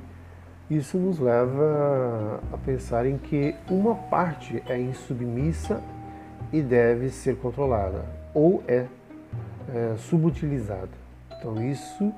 isso 0.71 0.99
nos 0.99 1.19
leva 1.19 2.41
a 2.53 2.59
pensar 2.59 3.07
em 3.07 3.17
que 3.17 3.55
uma 3.71 3.95
parte 3.95 4.63
é 4.67 4.79
insubmissa 4.79 5.83
e 6.53 6.61
deve 6.61 7.11
ser 7.11 7.37
controlada 7.37 8.05
ou 8.35 8.63
é, 8.67 8.87
é 9.73 9.95
subutilizada. 9.97 10.91
Então 11.39 11.63
isso 11.63 12.13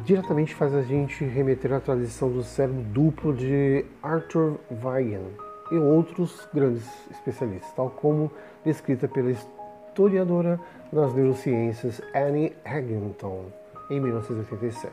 diretamente 0.00 0.54
faz 0.54 0.74
a 0.74 0.82
gente 0.82 1.24
remeter 1.24 1.72
à 1.72 1.80
tradição 1.80 2.30
do 2.30 2.42
cérebro 2.42 2.82
duplo 2.82 3.34
de 3.34 3.84
Arthur 4.02 4.58
Weigand 4.82 5.30
e 5.70 5.76
outros 5.76 6.48
grandes 6.52 6.84
especialistas, 7.10 7.72
tal 7.74 7.90
como 7.90 8.30
descrita 8.64 9.06
pela 9.08 9.30
historiadora 9.96 10.60
das 10.92 11.14
neurociências 11.14 12.02
Annie 12.14 12.54
Haginton 12.62 13.46
em 13.88 13.98
1987. 13.98 14.92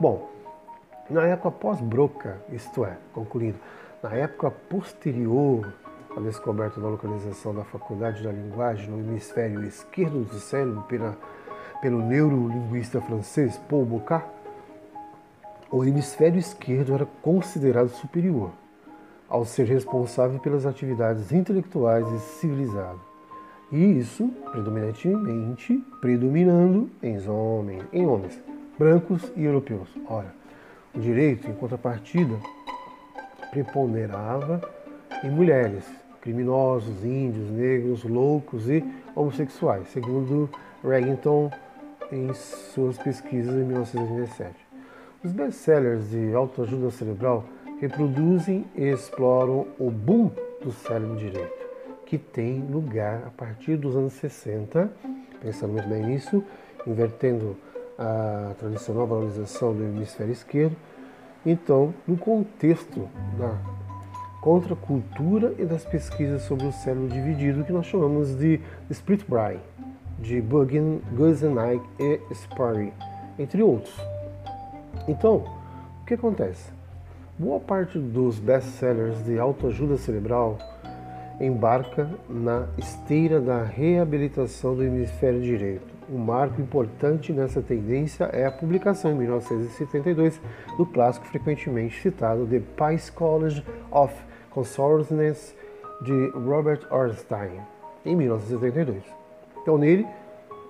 Bom, 0.00 0.28
na 1.08 1.24
época 1.24 1.52
pós-Broca, 1.52 2.42
isto 2.52 2.84
é, 2.84 2.96
concluindo, 3.12 3.58
na 4.02 4.12
época 4.14 4.50
posterior 4.50 5.72
à 6.16 6.20
descoberta 6.20 6.80
da 6.80 6.88
localização 6.88 7.54
da 7.54 7.62
faculdade 7.62 8.24
da 8.24 8.32
linguagem 8.32 8.90
no 8.90 8.98
hemisfério 8.98 9.64
esquerdo 9.64 10.24
do 10.24 10.40
cérebro 10.40 10.82
pela 10.82 11.16
pelo 11.80 12.00
neurolinguista 12.00 13.00
francês 13.00 13.56
Paul 13.68 13.84
Bocard, 13.84 14.26
o 15.70 15.84
hemisfério 15.84 16.36
esquerdo 16.36 16.92
era 16.92 17.06
considerado 17.22 17.90
superior, 17.90 18.50
ao 19.28 19.44
ser 19.44 19.68
responsável 19.68 20.40
pelas 20.40 20.66
atividades 20.66 21.30
intelectuais 21.30 22.04
e 22.12 22.18
civilizado. 22.18 23.07
E 23.70 23.98
isso 23.98 24.28
predominantemente 24.50 25.84
predominando 26.00 26.88
em 27.02 27.18
homens, 27.28 27.84
em 27.92 28.06
homens 28.06 28.40
brancos 28.78 29.30
e 29.36 29.44
europeus. 29.44 29.88
Ora, 30.08 30.32
o 30.94 31.00
direito, 31.00 31.48
em 31.48 31.54
contrapartida, 31.54 32.38
preponderava 33.50 34.60
em 35.22 35.30
mulheres, 35.30 35.84
criminosos, 36.20 37.04
índios, 37.04 37.50
negros, 37.50 38.04
loucos 38.04 38.68
e 38.68 38.84
homossexuais, 39.14 39.88
segundo 39.88 40.48
Reginton 40.82 41.50
em 42.10 42.32
suas 42.32 42.96
pesquisas 42.98 43.54
em 43.54 43.64
1997. 43.64 44.54
Os 45.24 45.32
best-sellers 45.32 46.10
de 46.10 46.32
autoajuda 46.32 46.90
cerebral 46.90 47.44
reproduzem 47.80 48.64
e 48.76 48.84
exploram 48.84 49.66
o 49.78 49.90
boom 49.90 50.30
do 50.62 50.70
cérebro 50.70 51.16
direito, 51.16 51.57
que 52.08 52.16
tem 52.16 52.60
lugar 52.60 53.24
a 53.26 53.30
partir 53.30 53.76
dos 53.76 53.94
anos 53.94 54.14
60, 54.14 54.90
pensando 55.42 55.74
muito 55.74 55.86
bem 55.86 56.02
nisso, 56.06 56.42
invertendo 56.86 57.54
a 57.98 58.54
tradicional 58.58 59.06
valorização 59.06 59.74
do 59.74 59.84
hemisfério 59.84 60.32
esquerdo. 60.32 60.74
Então, 61.44 61.92
no 62.06 62.16
contexto 62.16 63.06
da 63.38 63.58
contracultura 64.40 65.54
e 65.58 65.66
das 65.66 65.84
pesquisas 65.84 66.42
sobre 66.42 66.66
o 66.66 66.72
cérebro 66.72 67.08
dividido, 67.08 67.62
que 67.62 67.72
nós 67.72 67.84
chamamos 67.84 68.34
de 68.38 68.58
split 68.88 69.28
brain, 69.28 69.60
de 70.18 70.40
Bugin, 70.40 71.02
Guzenaik 71.12 71.84
e 71.98 72.20
Sparry, 72.34 72.90
entre 73.38 73.62
outros. 73.62 73.94
Então, 75.06 75.44
o 76.00 76.06
que 76.06 76.14
acontece? 76.14 76.72
Boa 77.38 77.60
parte 77.60 77.98
dos 77.98 78.38
best-sellers 78.38 79.22
de 79.26 79.38
autoajuda 79.38 79.98
cerebral 79.98 80.56
embarca 81.40 82.10
na 82.28 82.66
esteira 82.76 83.40
da 83.40 83.62
reabilitação 83.62 84.74
do 84.74 84.82
hemisfério 84.82 85.40
direito. 85.40 85.86
Um 86.10 86.18
marco 86.18 86.60
importante 86.60 87.32
nessa 87.32 87.60
tendência 87.60 88.24
é 88.32 88.46
a 88.46 88.50
publicação 88.50 89.12
em 89.12 89.14
1972 89.14 90.40
do 90.76 90.86
clássico 90.86 91.26
frequentemente 91.26 92.00
citado 92.00 92.46
The 92.46 92.62
Psychology 92.76 93.62
of 93.90 94.14
Consciousness 94.50 95.54
de 96.02 96.30
Robert 96.30 96.80
Ornstein, 96.90 97.60
em 98.04 98.16
1972. 98.16 99.02
Então, 99.60 99.76
nele, 99.76 100.06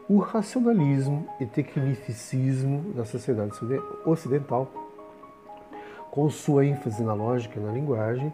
o 0.09 0.19
racionalismo 0.19 1.29
e 1.39 1.47
tecnicismo 1.47 2.93
da 2.95 3.05
sociedade 3.05 3.53
ocidental, 4.05 4.71
com 6.11 6.29
sua 6.31 6.65
ênfase 6.65 7.03
na 7.03 7.15
lógica 7.15 7.61
e 7.61 7.63
na 7.63 7.71
linguagem, 7.71 8.33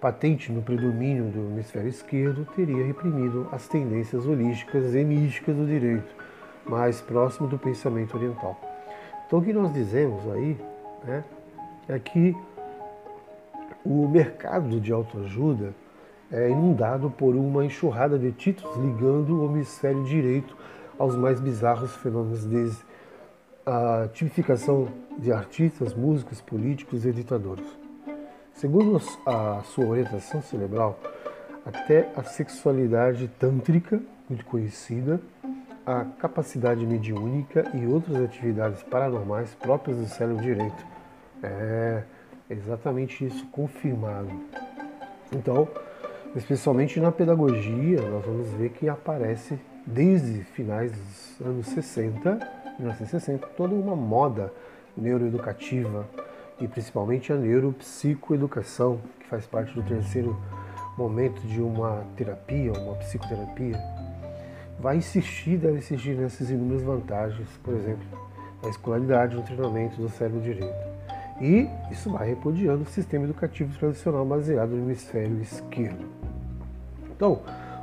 patente 0.00 0.52
no 0.52 0.62
predomínio 0.62 1.24
do 1.24 1.40
hemisfério 1.52 1.88
esquerdo, 1.88 2.46
teria 2.54 2.84
reprimido 2.84 3.48
as 3.50 3.66
tendências 3.66 4.26
holísticas 4.26 4.94
e 4.94 5.04
místicas 5.04 5.56
do 5.56 5.66
direito, 5.66 6.14
mais 6.64 7.00
próximo 7.00 7.48
do 7.48 7.58
pensamento 7.58 8.16
oriental. 8.16 8.58
Então, 9.26 9.40
o 9.40 9.42
que 9.42 9.52
nós 9.52 9.72
dizemos 9.72 10.26
aí 10.32 10.56
né, 11.04 11.24
é 11.88 11.98
que 11.98 12.36
o 13.84 14.08
mercado 14.08 14.80
de 14.80 14.92
autoajuda 14.92 15.74
é 16.30 16.50
inundado 16.50 17.10
por 17.10 17.34
uma 17.34 17.64
enxurrada 17.64 18.18
de 18.18 18.32
títulos 18.32 18.76
ligando 18.76 19.42
o 19.42 19.46
hemisfério 19.46 20.04
direito 20.04 20.56
aos 20.98 21.16
mais 21.16 21.40
bizarros 21.40 21.94
fenômenos 21.96 22.44
desde 22.44 22.84
a 23.64 24.08
tipificação 24.12 24.88
de 25.18 25.32
artistas, 25.32 25.94
músicos, 25.94 26.40
políticos 26.40 27.04
e 27.04 27.12
ditadores. 27.12 27.87
Segundo 28.58 29.00
a 29.24 29.62
sua 29.66 29.86
orientação 29.86 30.42
cerebral, 30.42 30.98
até 31.64 32.10
a 32.16 32.24
sexualidade 32.24 33.28
tântrica, 33.38 34.00
muito 34.28 34.44
conhecida, 34.46 35.20
a 35.86 36.04
capacidade 36.18 36.84
mediúnica 36.84 37.70
e 37.72 37.86
outras 37.86 38.16
atividades 38.16 38.82
paranormais 38.82 39.54
próprias 39.54 39.98
do 39.98 40.06
cérebro 40.06 40.42
direito. 40.42 40.84
É 41.40 42.02
exatamente 42.50 43.24
isso 43.24 43.46
confirmado. 43.52 44.28
Então, 45.30 45.68
especialmente 46.34 46.98
na 46.98 47.12
pedagogia, 47.12 48.02
nós 48.10 48.26
vamos 48.26 48.48
ver 48.54 48.70
que 48.70 48.88
aparece 48.88 49.56
desde 49.86 50.42
finais 50.42 50.90
dos 50.90 51.46
anos 51.46 51.66
60, 51.68 52.34
1960, 52.76 53.46
toda 53.56 53.72
uma 53.72 53.94
moda 53.94 54.52
neuroeducativa 54.96 56.08
e 56.60 56.66
principalmente 56.66 57.32
a 57.32 57.36
neuropsicoeducação, 57.36 59.00
que 59.20 59.26
faz 59.26 59.46
parte 59.46 59.72
do 59.74 59.82
terceiro 59.82 60.36
momento 60.96 61.40
de 61.42 61.60
uma 61.60 62.04
terapia, 62.16 62.72
uma 62.72 62.94
psicoterapia, 62.96 63.78
vai 64.80 64.96
insistir, 64.96 65.56
deve 65.56 65.78
insistir 65.78 66.16
nessas 66.16 66.50
inúmeras 66.50 66.82
vantagens, 66.82 67.48
por 67.62 67.74
exemplo, 67.74 68.04
na 68.62 68.68
escolaridade, 68.68 69.36
no 69.36 69.42
treinamento 69.42 70.00
do 70.00 70.08
cérebro 70.08 70.40
direito. 70.40 70.88
E 71.40 71.68
isso 71.90 72.10
vai 72.10 72.28
repudiando 72.28 72.82
o 72.82 72.86
sistema 72.86 73.24
educativo 73.24 73.76
tradicional 73.78 74.24
baseado 74.24 74.70
no 74.70 74.84
hemisfério 74.84 75.40
esquerdo. 75.40 76.04
Então, 77.10 77.40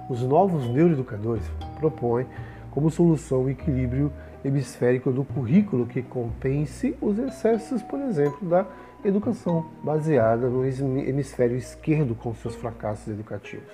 os 0.09 0.21
novos 0.21 0.67
neuroeducadores 0.67 1.43
propõem 1.79 2.25
como 2.71 2.89
solução 2.89 3.43
o 3.43 3.49
equilíbrio 3.49 4.11
hemisférico 4.45 5.11
do 5.11 5.23
currículo 5.23 5.87
que 5.87 6.03
compense 6.03 6.95
os 7.01 7.17
excessos, 7.17 7.81
por 7.81 7.99
exemplo, 7.99 8.47
da 8.47 8.65
educação 9.03 9.65
baseada 9.83 10.47
no 10.47 10.65
hemisfério 10.65 11.57
esquerdo 11.57 12.13
com 12.15 12.33
seus 12.35 12.55
fracassos 12.55 13.07
educativos. 13.07 13.69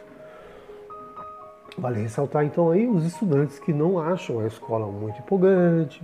Vale 1.77 2.01
ressaltar 2.01 2.45
então 2.45 2.71
aí 2.71 2.87
os 2.87 3.05
estudantes 3.05 3.59
que 3.59 3.73
não 3.73 3.99
acham 3.99 4.39
a 4.39 4.47
escola 4.47 4.87
muito 4.87 5.19
empolgante, 5.19 6.01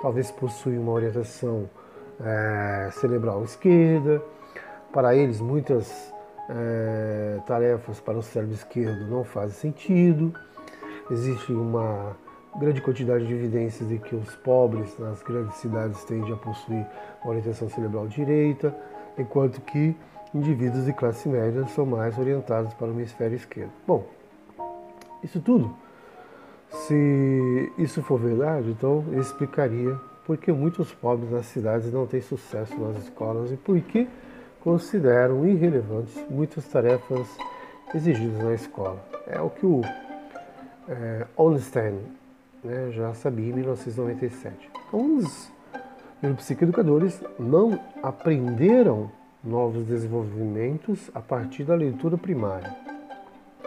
talvez 0.00 0.30
possuem 0.30 0.78
uma 0.78 0.92
orientação 0.92 1.68
é, 2.20 2.90
cerebral 2.92 3.42
esquerda. 3.44 4.22
Para 4.92 5.14
eles, 5.14 5.40
muitas 5.40 6.12
é, 6.48 7.38
tarefas 7.46 8.00
para 8.00 8.18
o 8.18 8.22
cérebro 8.22 8.54
esquerdo 8.54 9.06
não 9.08 9.24
fazem 9.24 9.72
sentido. 9.72 10.32
Existe 11.10 11.52
uma 11.52 12.16
grande 12.56 12.80
quantidade 12.80 13.26
de 13.26 13.32
evidências 13.32 13.88
de 13.88 13.98
que 13.98 14.14
os 14.14 14.34
pobres 14.36 14.96
nas 14.98 15.22
grandes 15.22 15.56
cidades 15.56 16.04
tendem 16.04 16.32
a 16.32 16.36
possuir 16.36 16.86
uma 17.22 17.30
orientação 17.30 17.68
cerebral 17.68 18.06
direita, 18.06 18.74
enquanto 19.18 19.60
que 19.60 19.96
indivíduos 20.34 20.84
de 20.84 20.92
classe 20.92 21.28
média 21.28 21.66
são 21.68 21.86
mais 21.86 22.18
orientados 22.18 22.72
para 22.74 22.88
o 22.88 22.90
hemisfério 22.90 23.36
esquerdo. 23.36 23.72
Bom, 23.86 24.06
isso 25.22 25.40
tudo, 25.40 25.74
se 26.70 27.72
isso 27.78 28.02
for 28.02 28.18
verdade, 28.18 28.70
então 28.70 29.04
explicaria 29.18 29.96
por 30.26 30.36
que 30.36 30.52
muitos 30.52 30.92
pobres 30.92 31.30
nas 31.30 31.46
cidades 31.46 31.92
não 31.92 32.06
têm 32.06 32.20
sucesso 32.20 32.74
nas 32.78 33.04
escolas 33.04 33.52
e 33.52 33.56
por 33.56 33.80
que 33.80 34.08
consideram 34.60 35.46
irrelevantes 35.46 36.14
muitas 36.30 36.66
tarefas 36.66 37.28
exigidas 37.94 38.42
na 38.42 38.54
escola. 38.54 39.04
É 39.26 39.40
o 39.40 39.50
que 39.50 39.66
o 39.66 39.82
é, 40.88 41.26
Onstein 41.36 41.98
né, 42.64 42.90
já 42.90 43.12
sabia 43.14 43.50
em 43.50 43.52
1997. 43.52 44.70
Os 44.92 45.52
neuropsicoeducadores 46.22 47.22
não 47.38 47.78
aprenderam 48.02 49.10
novos 49.42 49.86
desenvolvimentos 49.86 51.10
a 51.14 51.20
partir 51.20 51.64
da 51.64 51.74
leitura 51.74 52.16
primária, 52.16 52.74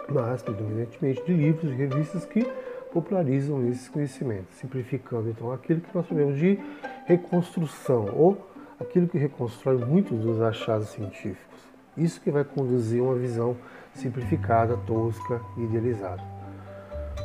mas 0.08 0.42
predominantemente 0.42 1.24
de 1.24 1.32
livros 1.32 1.70
e 1.70 1.74
revistas 1.74 2.24
que 2.24 2.44
popularizam 2.92 3.68
esses 3.68 3.88
conhecimentos, 3.88 4.56
simplificando 4.56 5.30
então 5.30 5.52
aquilo 5.52 5.80
que 5.80 5.94
nós 5.94 6.06
chamamos 6.06 6.38
de 6.38 6.58
reconstrução 7.06 8.08
ou 8.16 8.36
aquilo 8.80 9.06
que 9.06 9.18
reconstrói 9.18 9.76
muitos 9.76 10.18
dos 10.18 10.40
achados 10.40 10.88
científicos. 10.88 11.58
Isso 11.96 12.20
que 12.20 12.30
vai 12.30 12.44
conduzir 12.44 13.02
uma 13.02 13.14
visão 13.14 13.56
simplificada, 13.94 14.76
tosca 14.86 15.40
e 15.56 15.62
idealizada. 15.62 16.22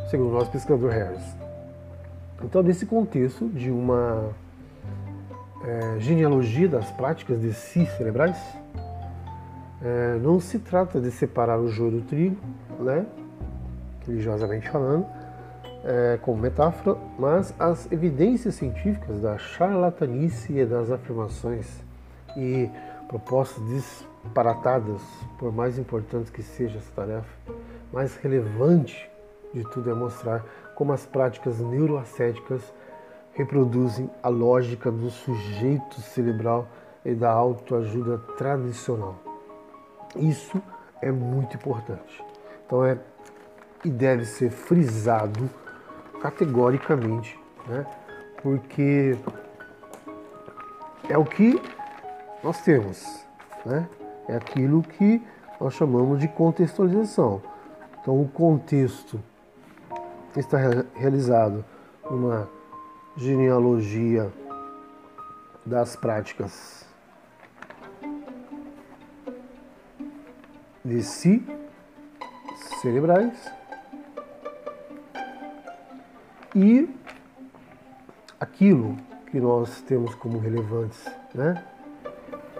Segundo 0.09 0.31
o 0.31 0.33
nosso 0.33 0.51
pesquisador 0.51 0.91
Harris, 0.91 1.42
então, 2.41 2.63
nesse 2.63 2.85
contexto 2.85 3.47
de 3.47 3.69
uma 3.69 4.31
é, 5.63 5.99
genealogia 5.99 6.67
das 6.67 6.91
práticas 6.91 7.41
de 7.41 7.53
si 7.53 7.85
cerebrais, 7.97 8.37
é, 9.81 10.17
não 10.21 10.39
se 10.39 10.59
trata 10.59 10.99
de 10.99 11.11
separar 11.11 11.59
o 11.59 11.67
joio 11.67 11.91
do 11.91 12.01
trigo, 12.01 12.37
né, 12.79 13.05
religiosamente 14.05 14.69
falando, 14.69 15.05
é, 15.83 16.17
como 16.21 16.41
metáfora, 16.41 16.97
mas 17.19 17.53
as 17.59 17.91
evidências 17.91 18.55
científicas 18.55 19.19
da 19.19 19.37
charlatanice 19.37 20.57
e 20.57 20.65
das 20.65 20.89
afirmações 20.89 21.67
e 22.37 22.69
propostas 23.07 23.63
disparatadas, 23.67 25.01
por 25.37 25.51
mais 25.51 25.77
importantes 25.77 26.29
que 26.29 26.41
seja 26.41 26.77
essa 26.77 26.91
tarefa, 26.95 27.27
mais 27.91 28.15
relevante 28.15 29.09
de 29.53 29.63
tudo 29.69 29.91
é 29.91 29.93
mostrar 29.93 30.43
como 30.75 30.93
as 30.93 31.05
práticas 31.05 31.59
neuroascéticas 31.59 32.73
reproduzem 33.33 34.09
a 34.21 34.29
lógica 34.29 34.91
do 34.91 35.09
sujeito 35.09 36.01
cerebral 36.01 36.67
e 37.03 37.13
da 37.13 37.31
autoajuda 37.31 38.17
tradicional. 38.37 39.15
Isso 40.15 40.61
é 41.01 41.11
muito 41.11 41.55
importante. 41.55 42.23
Então 42.65 42.85
é 42.85 42.97
e 43.83 43.89
deve 43.89 44.25
ser 44.25 44.49
frisado 44.49 45.49
categoricamente, 46.21 47.37
né? 47.67 47.85
porque 48.41 49.17
é 51.09 51.17
o 51.17 51.25
que 51.25 51.61
nós 52.41 52.61
temos, 52.61 53.25
né? 53.65 53.87
é 54.27 54.35
aquilo 54.35 54.81
que 54.81 55.21
nós 55.59 55.73
chamamos 55.73 56.19
de 56.19 56.27
contextualização. 56.29 57.41
Então, 58.01 58.21
o 58.21 58.27
contexto 58.27 59.19
está 60.39 60.57
realizado 60.95 61.63
uma 62.03 62.49
genealogia 63.15 64.31
das 65.65 65.95
práticas 65.95 66.85
de 70.83 71.01
si 71.01 71.45
cerebrais 72.81 73.51
e 76.55 76.89
aquilo 78.39 78.97
que 79.31 79.39
nós 79.39 79.81
temos 79.81 80.13
como 80.15 80.39
relevantes, 80.39 81.05
né? 81.33 81.63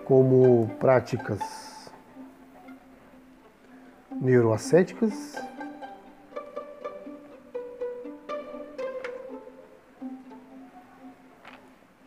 como 0.05 0.69
práticas 0.79 1.91
neuroascéticas 4.11 5.35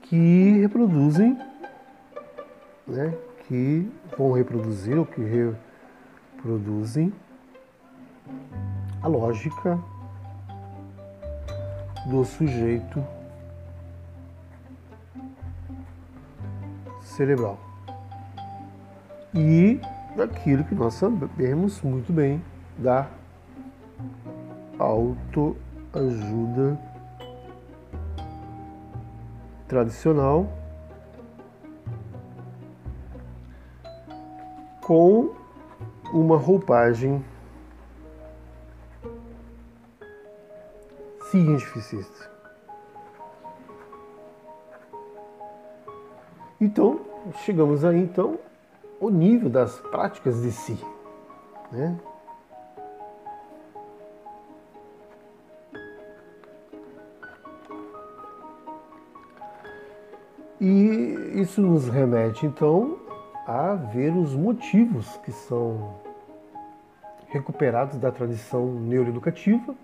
que 0.09 0.61
reproduzem, 0.61 1.37
né, 2.87 3.13
que 3.47 3.91
vão 4.17 4.33
reproduzir 4.33 4.97
ou 4.97 5.05
que 5.05 5.21
reproduzem 6.37 7.13
a 9.03 9.09
lógica 9.09 9.79
do 12.07 12.25
sujeito 12.25 13.05
cerebral. 17.03 17.59
E 19.35 19.81
daquilo 20.17 20.65
que 20.65 20.75
nós 20.75 20.95
sabemos 20.95 21.83
muito 21.83 22.13
bem 22.13 22.43
da 22.79 23.09
autoajuda 24.79 25.67
tradicional 29.67 30.47
com 34.83 35.35
uma 36.13 36.37
roupagem 36.37 37.25
cientificista. 41.31 42.31
Então, 46.61 47.01
chegamos 47.45 47.85
aí 47.85 48.01
então 48.01 48.39
ao 49.01 49.11
nível 49.11 49.51
das 49.51 49.79
práticas 49.81 50.41
de 50.41 50.53
si, 50.53 50.79
né? 51.73 51.99
E 60.69 61.41
isso 61.41 61.63
nos 61.63 61.89
remete 61.89 62.45
então 62.45 62.99
a 63.47 63.77
ver 63.77 64.13
os 64.17 64.35
motivos 64.35 65.17
que 65.19 65.31
são 65.31 65.95
recuperados 67.29 67.99
da 67.99 68.11
tradição 68.11 68.67
neuroeducativa, 68.67 69.77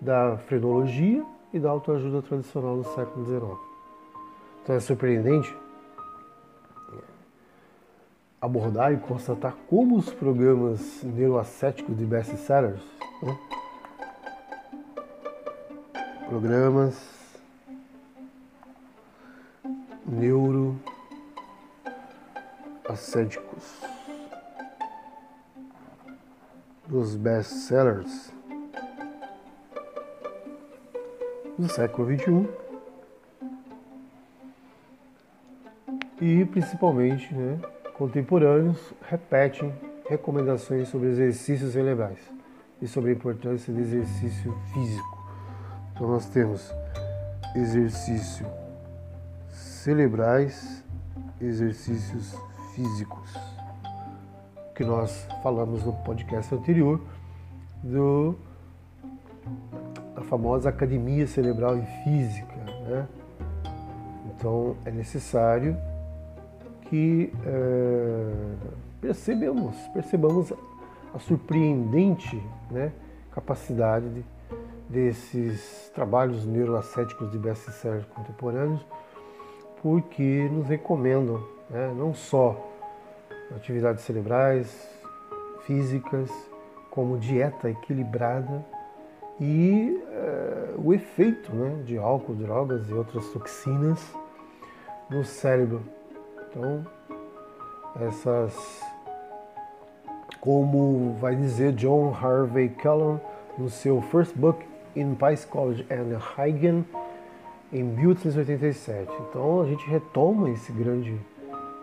da 0.00 0.38
frenologia 0.46 1.24
e 1.52 1.58
da 1.58 1.70
autoajuda 1.70 2.22
tradicional 2.22 2.76
do 2.76 2.84
século 2.84 3.26
XIX. 3.26 3.58
Então 4.62 4.76
é 4.76 4.78
surpreendente 4.78 5.52
abordar 8.40 8.92
e 8.92 8.96
constatar 8.96 9.56
como 9.68 9.96
os 9.96 10.08
programas 10.14 11.02
neuroascéticos 11.02 11.98
de 11.98 12.04
best-sellers, 12.06 12.80
né? 13.24 13.38
programas 16.28 17.19
neuro 20.06 20.78
ascéticos, 22.88 23.80
dos 26.86 27.14
best-sellers 27.14 28.32
do 31.56 31.68
século 31.68 32.08
XXI 32.16 32.48
e 36.20 36.44
principalmente 36.46 37.32
né, 37.34 37.58
contemporâneos 37.94 38.92
repetem 39.02 39.72
recomendações 40.08 40.88
sobre 40.88 41.08
exercícios 41.08 41.72
cerebrais 41.72 42.18
e 42.82 42.88
sobre 42.88 43.10
a 43.10 43.14
importância 43.14 43.72
do 43.72 43.78
exercício 43.78 44.52
físico. 44.72 45.18
Então 45.92 46.08
nós 46.08 46.26
temos 46.26 46.72
exercício 47.54 48.46
cerebrais, 49.80 50.84
exercícios 51.40 52.36
físicos, 52.74 53.34
que 54.74 54.84
nós 54.84 55.26
falamos 55.42 55.84
no 55.84 55.94
podcast 56.04 56.54
anterior 56.54 57.00
do 57.82 58.36
famosa 60.28 60.68
academia 60.68 61.26
cerebral 61.26 61.78
e 61.78 61.84
física, 62.04 62.54
né? 62.86 63.08
Então 64.26 64.76
é 64.84 64.90
necessário 64.90 65.76
que 66.82 67.32
é, 67.46 68.54
percebemos, 69.00 69.74
percebamos 69.94 70.52
a 71.14 71.18
surpreendente 71.18 72.40
né, 72.70 72.92
capacidade 73.32 74.08
de, 74.10 74.24
desses 74.88 75.90
trabalhos 75.94 76.44
neuroascéticos 76.44 77.30
de 77.30 77.38
best-sellers 77.38 78.04
contemporâneos, 78.14 78.84
porque 79.82 80.48
nos 80.52 80.66
recomendam 80.66 81.42
né, 81.68 81.92
não 81.96 82.14
só 82.14 82.68
atividades 83.54 84.04
cerebrais, 84.04 84.88
físicas, 85.62 86.30
como 86.90 87.18
dieta 87.18 87.70
equilibrada 87.70 88.64
e 89.40 90.02
é, 90.10 90.74
o 90.76 90.92
efeito 90.92 91.54
né, 91.54 91.82
de 91.84 91.96
álcool, 91.96 92.34
drogas 92.34 92.88
e 92.88 92.92
outras 92.92 93.26
toxinas 93.28 94.14
no 95.08 95.24
cérebro. 95.24 95.82
Então, 96.48 96.84
essas, 98.06 98.82
como 100.40 101.16
vai 101.20 101.34
dizer 101.34 101.72
John 101.72 102.12
Harvey 102.14 102.68
Kellogg 102.68 103.20
no 103.56 103.70
seu 103.70 104.02
first 104.02 104.36
book 104.36 104.64
in 104.94 105.16
College 105.48 105.86
and 105.90 106.18
Hagen 106.18 106.84
em 107.72 107.82
1887. 107.82 109.10
Então 109.28 109.62
a 109.62 109.66
gente 109.66 109.88
retoma 109.88 110.50
esse 110.50 110.72
grande 110.72 111.18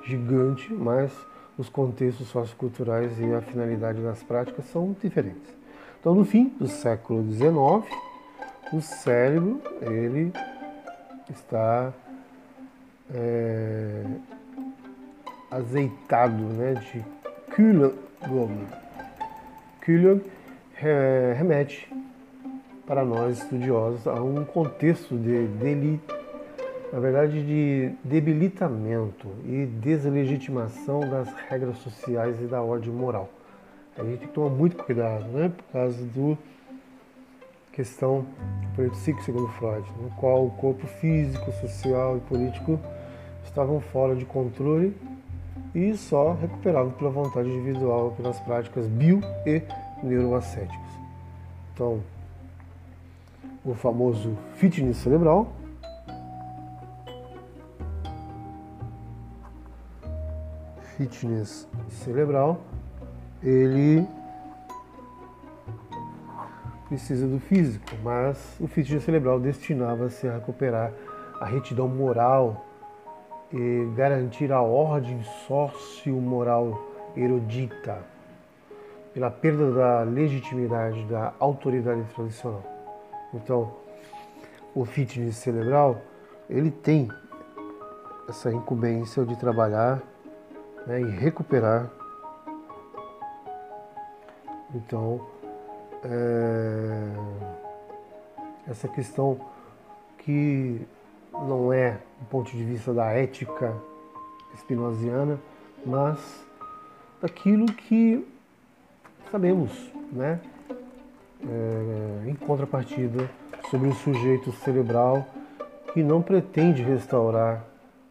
gigante, 0.03 0.73
mas 0.73 1.11
os 1.57 1.69
contextos 1.69 2.27
socioculturais 2.27 3.19
e 3.19 3.33
a 3.33 3.41
finalidade 3.41 4.01
das 4.01 4.21
práticas 4.23 4.65
são 4.65 4.95
diferentes. 5.01 5.55
Então 5.99 6.13
no 6.13 6.25
fim 6.25 6.49
do 6.59 6.67
século 6.67 7.23
XIX, 7.31 7.85
o 8.71 8.81
cérebro 8.81 9.61
ele 9.81 10.31
está 11.29 11.93
é, 13.13 14.03
azeitado 15.49 16.35
né, 16.35 16.73
de 16.75 17.03
Kühlung. 17.51 18.67
Kühlung 19.81 20.21
remete 21.35 21.89
para 22.87 23.03
nós 23.03 23.39
estudiosos 23.39 24.07
a 24.07 24.13
um 24.23 24.45
contexto 24.45 25.17
de 25.17 25.45
deli, 25.47 26.01
na 26.91 26.99
verdade 26.99 27.45
de 27.45 27.93
debilitamento 28.01 29.27
e 29.43 29.65
deslegitimação 29.65 31.01
das 31.01 31.27
regras 31.49 31.77
sociais 31.79 32.41
e 32.41 32.45
da 32.45 32.61
ordem 32.61 32.89
moral. 32.89 33.29
A 33.97 34.03
gente 34.03 34.19
tem 34.19 34.27
que 34.29 34.33
tomar 34.33 34.55
muito 34.55 34.81
cuidado, 34.81 35.25
né, 35.25 35.49
por 35.49 35.65
causa 35.73 36.01
do 36.05 36.37
questão 37.73 38.25
do 38.75 38.89
psico 38.91 39.21
segundo 39.21 39.49
Freud, 39.49 39.85
no 40.01 40.09
qual 40.11 40.45
o 40.45 40.51
corpo 40.51 40.87
físico, 40.87 41.51
social 41.51 42.17
e 42.17 42.19
político 42.21 42.79
estavam 43.43 43.81
fora 43.81 44.15
de 44.15 44.23
controle 44.23 44.95
e 45.75 45.95
só 45.95 46.33
recuperável 46.33 46.91
pela 46.91 47.11
vontade 47.11 47.49
individual 47.49 48.13
pelas 48.15 48.39
práticas 48.39 48.87
bio 48.87 49.19
e 49.45 49.61
neuroascéticas. 50.01 50.87
Então, 51.73 52.01
o 53.67 53.75
famoso 53.75 54.35
fitness 54.55 54.97
cerebral 54.97 55.53
fitness 60.97 61.67
cerebral, 61.89 62.59
ele 63.43 64.07
precisa 66.87 67.27
do 67.27 67.39
físico, 67.39 67.85
mas 68.03 68.57
o 68.59 68.67
fitness 68.67 69.03
cerebral 69.03 69.39
destinava-se 69.39 70.27
a 70.27 70.33
recuperar 70.33 70.91
a 71.39 71.45
retidão 71.45 71.87
moral 71.87 72.65
e 73.53 73.87
garantir 73.95 74.51
a 74.51 74.61
ordem 74.61 75.21
sócio-moral 75.47 76.81
erudita 77.15 77.99
pela 79.13 79.29
perda 79.29 79.71
da 79.71 80.01
legitimidade 80.01 81.03
da 81.05 81.33
autoridade 81.39 82.03
tradicional. 82.15 82.76
Então, 83.33 83.73
o 84.73 84.85
fitness 84.85 85.37
cerebral, 85.37 86.01
ele 86.49 86.71
tem 86.71 87.09
essa 88.29 88.51
incumbência 88.51 89.25
de 89.25 89.35
trabalhar 89.35 90.01
né, 90.85 91.01
e 91.01 91.09
recuperar. 91.09 91.89
Então, 94.73 95.25
é, 96.03 97.11
essa 98.67 98.87
questão 98.87 99.39
que 100.19 100.85
não 101.31 101.71
é 101.71 101.99
do 102.19 102.25
ponto 102.29 102.51
de 102.51 102.63
vista 102.63 102.93
da 102.93 103.07
ética 103.11 103.73
espinosiana, 104.53 105.39
mas 105.85 106.19
daquilo 107.21 107.65
que 107.65 108.27
sabemos, 109.31 109.71
né? 110.11 110.39
É, 111.45 112.29
em 112.29 112.33
contrapartida 112.33 113.29
sobre 113.69 113.89
o 113.89 113.93
sujeito 113.93 114.51
cerebral 114.51 115.25
que 115.93 116.01
não 116.01 116.21
pretende 116.21 116.81
restaurar 116.81 117.63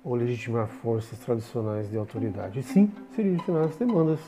ou 0.04 0.14
legitimar 0.14 0.68
forças 0.68 1.18
tradicionais 1.18 1.90
de 1.90 1.96
autoridade, 1.96 2.60
e 2.60 2.62
sim 2.62 2.92
se 3.14 3.22
dirigir 3.22 3.56
às 3.56 3.76
demandas 3.76 4.20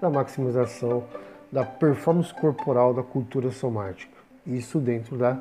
da 0.00 0.10
maximização 0.10 1.04
da 1.50 1.64
performance 1.64 2.32
corporal 2.34 2.92
da 2.92 3.02
cultura 3.02 3.50
somática. 3.50 4.12
Isso 4.46 4.78
dentro 4.78 5.16
da 5.16 5.38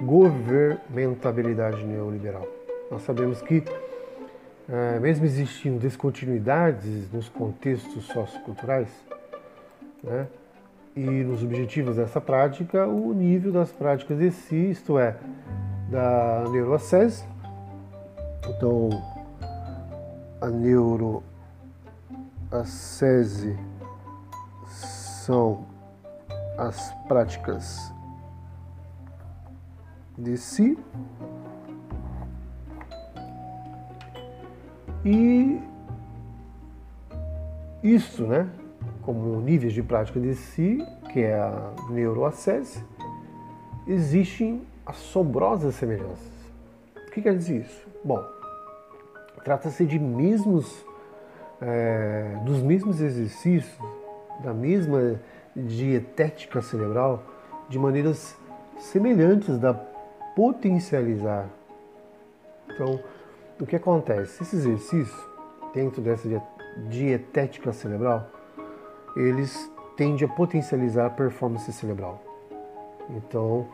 governmentabilidade 0.00 1.84
neoliberal. 1.84 2.46
Nós 2.90 3.02
sabemos 3.02 3.42
que, 3.42 3.64
é, 4.68 4.98
mesmo 5.00 5.24
existindo 5.24 5.78
descontinuidades 5.78 7.10
nos 7.12 7.28
contextos 7.28 8.04
socioculturais 8.06 8.88
né, 10.02 10.26
e 10.94 11.00
nos 11.00 11.42
objetivos 11.42 11.96
dessa 11.96 12.20
prática, 12.20 12.86
o 12.86 13.12
nível 13.12 13.50
das 13.50 13.72
práticas 13.72 14.20
em 14.20 14.30
si, 14.30 14.70
isto 14.70 14.98
é, 14.98 15.16
da 15.90 16.44
neuroacese, 16.50 17.24
então 18.48 18.90
a 20.40 20.48
neuroacese 20.48 21.22
são 24.66 25.64
as 26.58 26.92
práticas 27.08 27.92
de 30.18 30.36
si. 30.36 30.78
E 35.04 35.60
isso, 37.82 38.26
né, 38.26 38.48
como 39.02 39.40
níveis 39.40 39.72
de 39.72 39.82
prática 39.82 40.18
de 40.18 40.34
si, 40.34 40.78
que 41.12 41.20
é 41.20 41.34
a 41.34 41.72
neuroacese, 41.90 42.82
existem 43.86 44.62
assombrosas 44.86 45.74
semelhanças. 45.74 46.32
O 46.96 47.10
que 47.10 47.20
quer 47.20 47.36
dizer 47.36 47.62
isso? 47.62 47.86
Bom, 48.04 48.24
trata-se 49.44 49.84
de 49.84 49.98
mesmos, 49.98 50.84
é, 51.60 52.38
dos 52.44 52.62
mesmos 52.62 53.00
exercícios, 53.00 53.78
da 54.42 54.54
mesma 54.54 55.20
dietética 55.54 56.62
cerebral, 56.62 57.22
de 57.68 57.78
maneiras 57.78 58.36
semelhantes 58.78 59.58
da 59.58 59.74
potencializar. 60.34 61.48
Então, 62.68 62.98
o 63.60 63.66
que 63.66 63.76
acontece? 63.76 64.42
Esse 64.42 64.56
exercício, 64.56 65.30
dentro 65.74 66.00
dessa 66.00 66.28
dietética 66.88 67.72
cerebral, 67.72 68.30
eles 69.16 69.70
tendem 69.96 70.26
a 70.26 70.28
potencializar 70.28 71.06
a 71.06 71.10
performance 71.10 71.70
cerebral. 71.72 72.22
Então, 73.10 73.66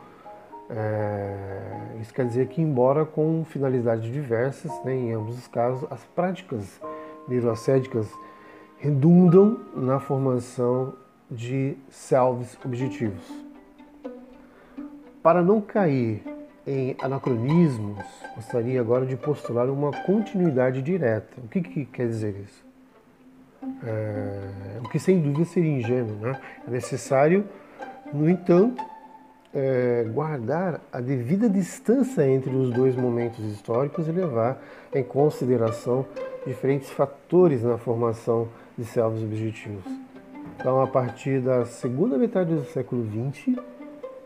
é, 0.69 1.97
isso 1.99 2.13
quer 2.13 2.25
dizer 2.25 2.47
que, 2.47 2.61
embora 2.61 3.05
com 3.05 3.43
finalidades 3.43 4.11
diversas, 4.11 4.71
né, 4.83 4.93
em 4.93 5.13
ambos 5.13 5.37
os 5.37 5.47
casos, 5.47 5.89
as 5.91 6.03
práticas 6.15 6.79
neuroascéticas 7.27 8.07
redundam 8.77 9.59
na 9.75 9.99
formação 9.99 10.93
de 11.29 11.75
selves 11.89 12.57
objetivos. 12.63 13.23
Para 15.21 15.41
não 15.41 15.59
cair 15.59 16.23
em 16.65 16.95
anacronismos, 17.01 18.05
gostaria 18.35 18.79
agora 18.79 19.05
de 19.05 19.17
postular 19.17 19.69
uma 19.69 19.91
continuidade 20.03 20.81
direta. 20.81 21.41
O 21.43 21.47
que, 21.47 21.61
que 21.61 21.85
quer 21.85 22.07
dizer 22.07 22.35
isso? 22.43 22.68
É, 23.83 24.79
o 24.83 24.89
que 24.89 24.99
sem 24.99 25.19
dúvida 25.21 25.45
seria 25.45 25.71
ingênuo. 25.71 26.15
Né? 26.17 26.39
É 26.67 26.71
necessário, 26.71 27.45
no 28.13 28.29
entanto, 28.29 28.83
é, 29.53 30.05
guardar 30.13 30.81
a 30.91 31.01
devida 31.01 31.49
distância 31.49 32.27
entre 32.27 32.53
os 32.55 32.71
dois 32.71 32.95
momentos 32.95 33.43
históricos 33.45 34.07
e 34.07 34.11
levar 34.11 34.61
em 34.93 35.03
consideração 35.03 36.05
diferentes 36.45 36.89
fatores 36.89 37.63
na 37.63 37.77
formação 37.77 38.47
de 38.77 38.85
selvos 38.85 39.23
objetivos. 39.23 39.83
Então, 40.55 40.81
a 40.81 40.87
partir 40.87 41.41
da 41.41 41.65
segunda 41.65 42.17
metade 42.17 42.53
do 42.53 42.65
século 42.65 43.05
XX, 43.05 43.57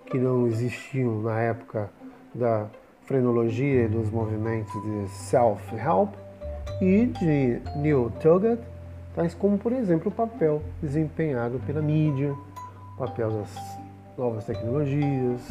que 0.06 0.18
não 0.18 0.48
existiam 0.48 1.22
na 1.22 1.40
época 1.40 1.90
da 2.34 2.68
frenologia 3.04 3.86
e 3.86 3.88
dos 3.88 4.10
movimentos 4.10 4.74
de 4.84 5.10
self-help, 5.10 6.14
e 6.82 7.06
de 7.06 7.62
Neil 7.78 8.12
Tugget, 8.20 8.62
tais 9.16 9.34
como, 9.34 9.58
por 9.58 9.72
exemplo, 9.72 10.10
o 10.10 10.12
papel 10.12 10.62
desempenhado 10.82 11.60
pela 11.66 11.82
mídia, 11.82 12.34
o 12.96 12.98
papel 12.98 13.32
das 13.32 13.80
novas 14.18 14.46
tecnologias 14.46 15.42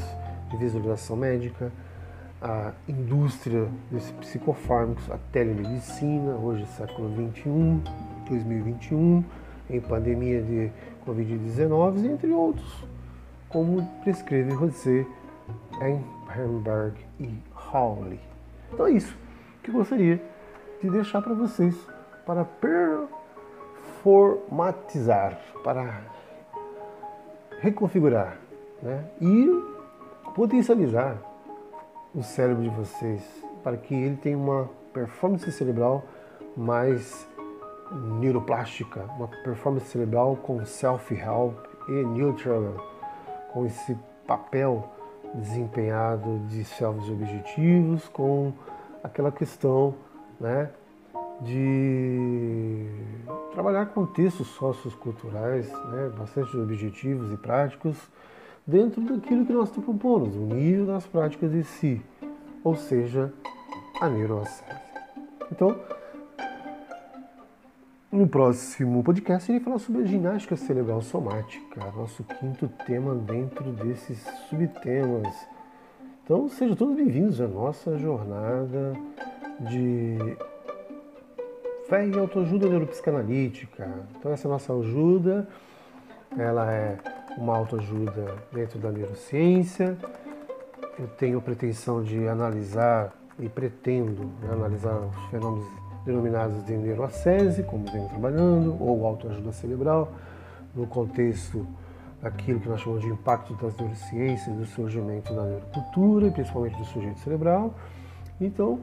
de 0.51 0.57
visualização 0.57 1.17
médica, 1.17 1.73
a 2.41 2.73
indústria 2.89 3.69
dos 3.91 4.11
psicofármacos, 4.13 5.09
a 5.11 5.19
telemedicina, 5.31 6.35
hoje 6.35 6.67
século 6.67 7.09
21, 7.15 7.81
2021, 8.29 9.25
em 9.71 9.81
pandemia 9.81 10.43
de 10.43 10.71
Covid-19, 11.07 12.05
entre 12.05 12.33
outros, 12.33 12.85
como 13.49 13.87
prescreve 14.03 14.51
José 14.51 15.07
Ehrenberg 15.81 16.97
e 17.21 17.33
Hawley. 17.55 18.21
Então 18.73 18.87
é 18.87 18.91
isso 18.91 19.17
que 19.63 19.71
eu 19.71 19.75
gostaria 19.75 20.21
de 20.83 20.91
deixar 20.91 21.23
para 21.23 21.35
vocês 21.35 21.77
para 22.27 22.45
performatizar, 24.03 25.39
para 25.63 26.03
reconfigurar 27.61 28.39
né? 28.83 29.05
e 29.21 29.47
potencializar 30.35 31.19
o 32.15 32.23
cérebro 32.23 32.63
de 32.63 32.69
vocês 32.71 33.23
para 33.63 33.77
que 33.77 33.95
ele 33.95 34.17
tenha 34.17 34.37
uma 34.37 34.69
performance 34.93 35.51
cerebral 35.53 36.05
mais 36.57 37.27
neuroplástica, 38.19 39.05
uma 39.17 39.29
performance 39.29 39.87
cerebral 39.87 40.37
com 40.37 40.65
self-help 40.65 41.57
e 41.89 41.93
neutral, 41.93 42.75
com 43.53 43.67
esse 43.67 43.97
papel 44.27 44.89
desempenhado 45.35 46.41
de 46.49 46.65
selvos 46.65 47.09
objetivos, 47.09 48.09
com 48.09 48.53
aquela 49.03 49.31
questão 49.31 49.95
né, 50.41 50.71
de 51.41 52.87
trabalhar 53.53 53.87
com 53.87 54.07
textos 54.07 54.49
socioculturais 54.49 55.69
né, 55.71 56.13
bastante 56.17 56.57
objetivos 56.57 57.33
e 57.33 57.37
práticos 57.37 57.97
dentro 58.67 59.01
daquilo 59.03 59.45
que 59.45 59.53
nós 59.53 59.69
estamos 59.69 59.87
propondo, 59.87 60.27
o 60.27 60.55
nível 60.55 60.87
das 60.87 61.07
práticas 61.07 61.51
de 61.51 61.65
si, 61.65 62.01
ou 62.63 62.77
seja, 62.77 63.33
a 64.01 64.09
neuroascese. 64.09 64.63
Então, 65.51 65.77
no 68.11 68.29
próximo 68.29 69.03
podcast, 69.03 69.51
irei 69.51 69.63
falar 69.63 69.79
sobre 69.79 70.03
a 70.03 70.05
ginástica 70.05 70.55
cerebral 70.55 71.01
somática, 71.03 71.81
nosso 71.97 72.23
quinto 72.25 72.69
tema 72.87 73.15
dentro 73.15 73.73
desses 73.73 74.19
subtemas. 74.49 75.35
Então, 76.25 76.49
sejam 76.49 76.77
todos 76.77 76.95
bem-vindos 76.95 77.41
à 77.41 77.49
nossa 77.49 77.99
jornada 77.99 78.93
de 79.61 80.19
fé 81.93 82.09
e 82.09 82.19
autoajuda 82.19 82.71
neuropsicanalítica. 82.71 83.87
Então, 84.17 84.33
essa 84.33 84.49
nossa 84.49 84.73
ajuda, 84.73 85.47
ela 86.39 86.73
é 86.73 86.97
uma 87.37 87.55
autoajuda 87.55 88.35
dentro 88.51 88.79
da 88.79 88.91
neurociência. 88.91 89.99
Eu 90.99 91.07
tenho 91.19 91.39
pretensão 91.43 92.03
de 92.03 92.27
analisar 92.27 93.13
e 93.39 93.47
pretendo 93.47 94.25
né, 94.41 94.49
analisar 94.51 94.95
os 95.01 95.31
fenômenos 95.31 95.69
denominados 96.07 96.65
de 96.65 96.73
neuroacese, 96.73 97.63
como 97.63 97.85
venho 97.93 98.09
trabalhando, 98.09 98.75
ou 98.83 99.07
autoajuda 99.07 99.53
cerebral, 99.53 100.15
no 100.75 100.87
contexto 100.87 101.67
daquilo 102.23 102.59
que 102.59 102.71
nós 102.71 102.81
chamamos 102.81 103.05
de 103.05 103.11
impacto 103.11 103.53
das 103.57 103.77
neurociências, 103.77 104.57
do 104.57 104.65
surgimento 104.65 105.35
da 105.35 105.43
neurocultura, 105.43 106.29
e 106.29 106.31
principalmente 106.31 106.79
do 106.79 106.87
sujeito 106.87 107.21
cerebral. 107.21 107.75
Então, 108.41 108.81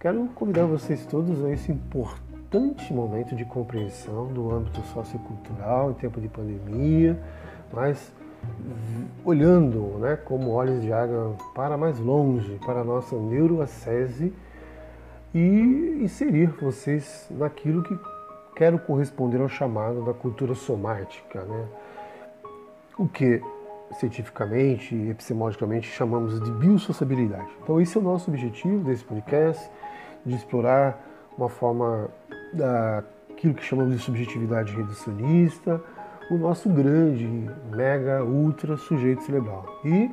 quero 0.00 0.26
convidar 0.34 0.64
vocês 0.64 1.06
todos 1.06 1.44
a 1.44 1.52
esse 1.52 1.70
importante 1.70 2.27
momento 2.90 3.36
de 3.36 3.44
compreensão 3.44 4.26
do 4.28 4.50
âmbito 4.50 4.80
sociocultural 4.92 5.90
em 5.90 5.94
tempo 5.94 6.20
de 6.20 6.28
pandemia, 6.28 7.18
mas 7.72 8.10
olhando 9.24 9.98
né, 9.98 10.16
como 10.16 10.50
olhos 10.52 10.80
de 10.80 10.92
água 10.92 11.36
para 11.54 11.76
mais 11.76 11.98
longe, 11.98 12.58
para 12.64 12.80
a 12.80 12.84
nossa 12.84 13.16
neuroacese 13.16 14.32
e 15.34 16.00
inserir 16.02 16.46
vocês 16.60 17.26
naquilo 17.30 17.82
que 17.82 17.98
quero 18.56 18.78
corresponder 18.78 19.40
ao 19.40 19.48
chamado 19.48 20.04
da 20.04 20.14
cultura 20.14 20.54
somática, 20.54 21.42
né? 21.42 21.66
o 22.98 23.06
que 23.06 23.42
cientificamente 23.92 24.94
e 24.94 25.10
epistemologicamente 25.10 25.88
chamamos 25.88 26.40
de 26.40 26.50
biosociabilidade. 26.50 27.48
Então 27.62 27.80
esse 27.80 27.96
é 27.96 28.00
o 28.00 28.04
nosso 28.04 28.30
objetivo 28.30 28.84
desse 28.84 29.04
podcast, 29.04 29.70
de 30.24 30.34
explorar 30.34 31.04
uma 31.36 31.48
forma 31.48 32.10
daquilo 32.52 33.54
que 33.54 33.64
chamamos 33.64 33.96
de 33.96 34.02
subjetividade 34.02 34.74
reducionista, 34.74 35.82
o 36.30 36.36
nosso 36.36 36.68
grande, 36.68 37.26
mega, 37.70 38.22
ultra 38.22 38.76
sujeito 38.76 39.22
cerebral. 39.22 39.64
E 39.84 40.10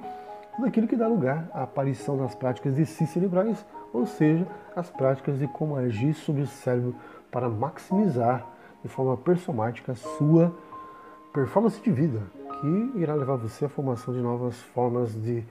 tudo 0.55 0.67
aquilo 0.67 0.87
que 0.87 0.95
dá 0.95 1.07
lugar 1.07 1.49
à 1.53 1.63
aparição 1.63 2.17
das 2.17 2.33
práticas 2.33 2.75
de 2.75 2.85
si 2.85 3.05
cerebrais, 3.05 3.65
ou 3.91 4.05
seja, 4.05 4.47
as 4.75 4.89
práticas 4.89 5.39
de 5.39 5.47
como 5.47 5.75
agir 5.75 6.13
sobre 6.13 6.43
o 6.43 6.47
cérebro 6.47 6.95
para 7.29 7.49
maximizar 7.49 8.45
de 8.81 8.87
forma 8.87 9.17
persomática 9.17 9.91
a 9.91 9.95
sua 9.95 10.55
performance 11.33 11.81
de 11.81 11.91
vida, 11.91 12.21
que 12.61 12.99
irá 12.99 13.13
levar 13.13 13.35
você 13.35 13.65
à 13.65 13.69
formação 13.69 14.13
de 14.13 14.21
novas 14.21 14.55
formas 14.73 15.13
de 15.21 15.43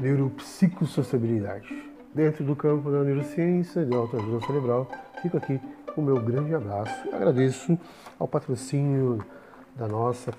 neuropsicossociabilidade. 0.00 1.68
Dentro 2.12 2.42
do 2.44 2.56
campo 2.56 2.90
da 2.90 3.04
neurociência 3.04 3.80
e 3.80 3.84
da 3.84 3.96
autoajuda 3.96 4.44
cerebral, 4.46 4.88
fico 5.26 5.36
aqui 5.38 5.60
o 5.96 6.02
meu 6.02 6.20
grande 6.20 6.54
abraço 6.54 7.08
e 7.08 7.14
agradeço 7.14 7.76
ao 8.18 8.28
patrocínio 8.28 9.24
da 9.74 9.88
nossa 9.88 10.32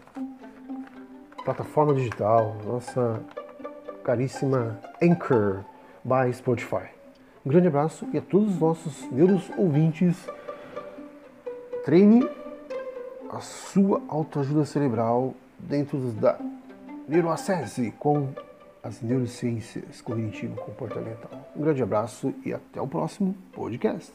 plataforma 1.44 1.94
digital, 1.94 2.56
nossa 2.66 3.22
caríssima 4.04 4.80
Anchor 5.02 5.64
by 6.06 6.34
Spotify. 6.34 6.90
Um 7.46 7.50
grande 7.50 7.68
abraço 7.68 8.08
e 8.14 8.18
a 8.18 8.22
todos 8.22 8.54
os 8.54 8.60
nossos 8.60 9.12
neuros 9.12 9.50
ouvintes. 9.58 10.16
Treine 11.84 12.30
a 13.30 13.40
sua 13.42 14.02
autoajuda 14.08 14.64
cerebral 14.64 15.34
dentro 15.60 16.00
da 16.12 16.40
neuroacesse 17.08 17.92
com 18.00 18.30
as 18.82 19.02
neurociências 19.02 20.02
cognitivo-comportamental. 20.02 21.52
Um 21.56 21.62
grande 21.62 21.84
abraço 21.84 22.34
e 22.46 22.54
até 22.54 22.80
o 22.80 22.88
próximo 22.88 23.36
podcast. 23.52 24.14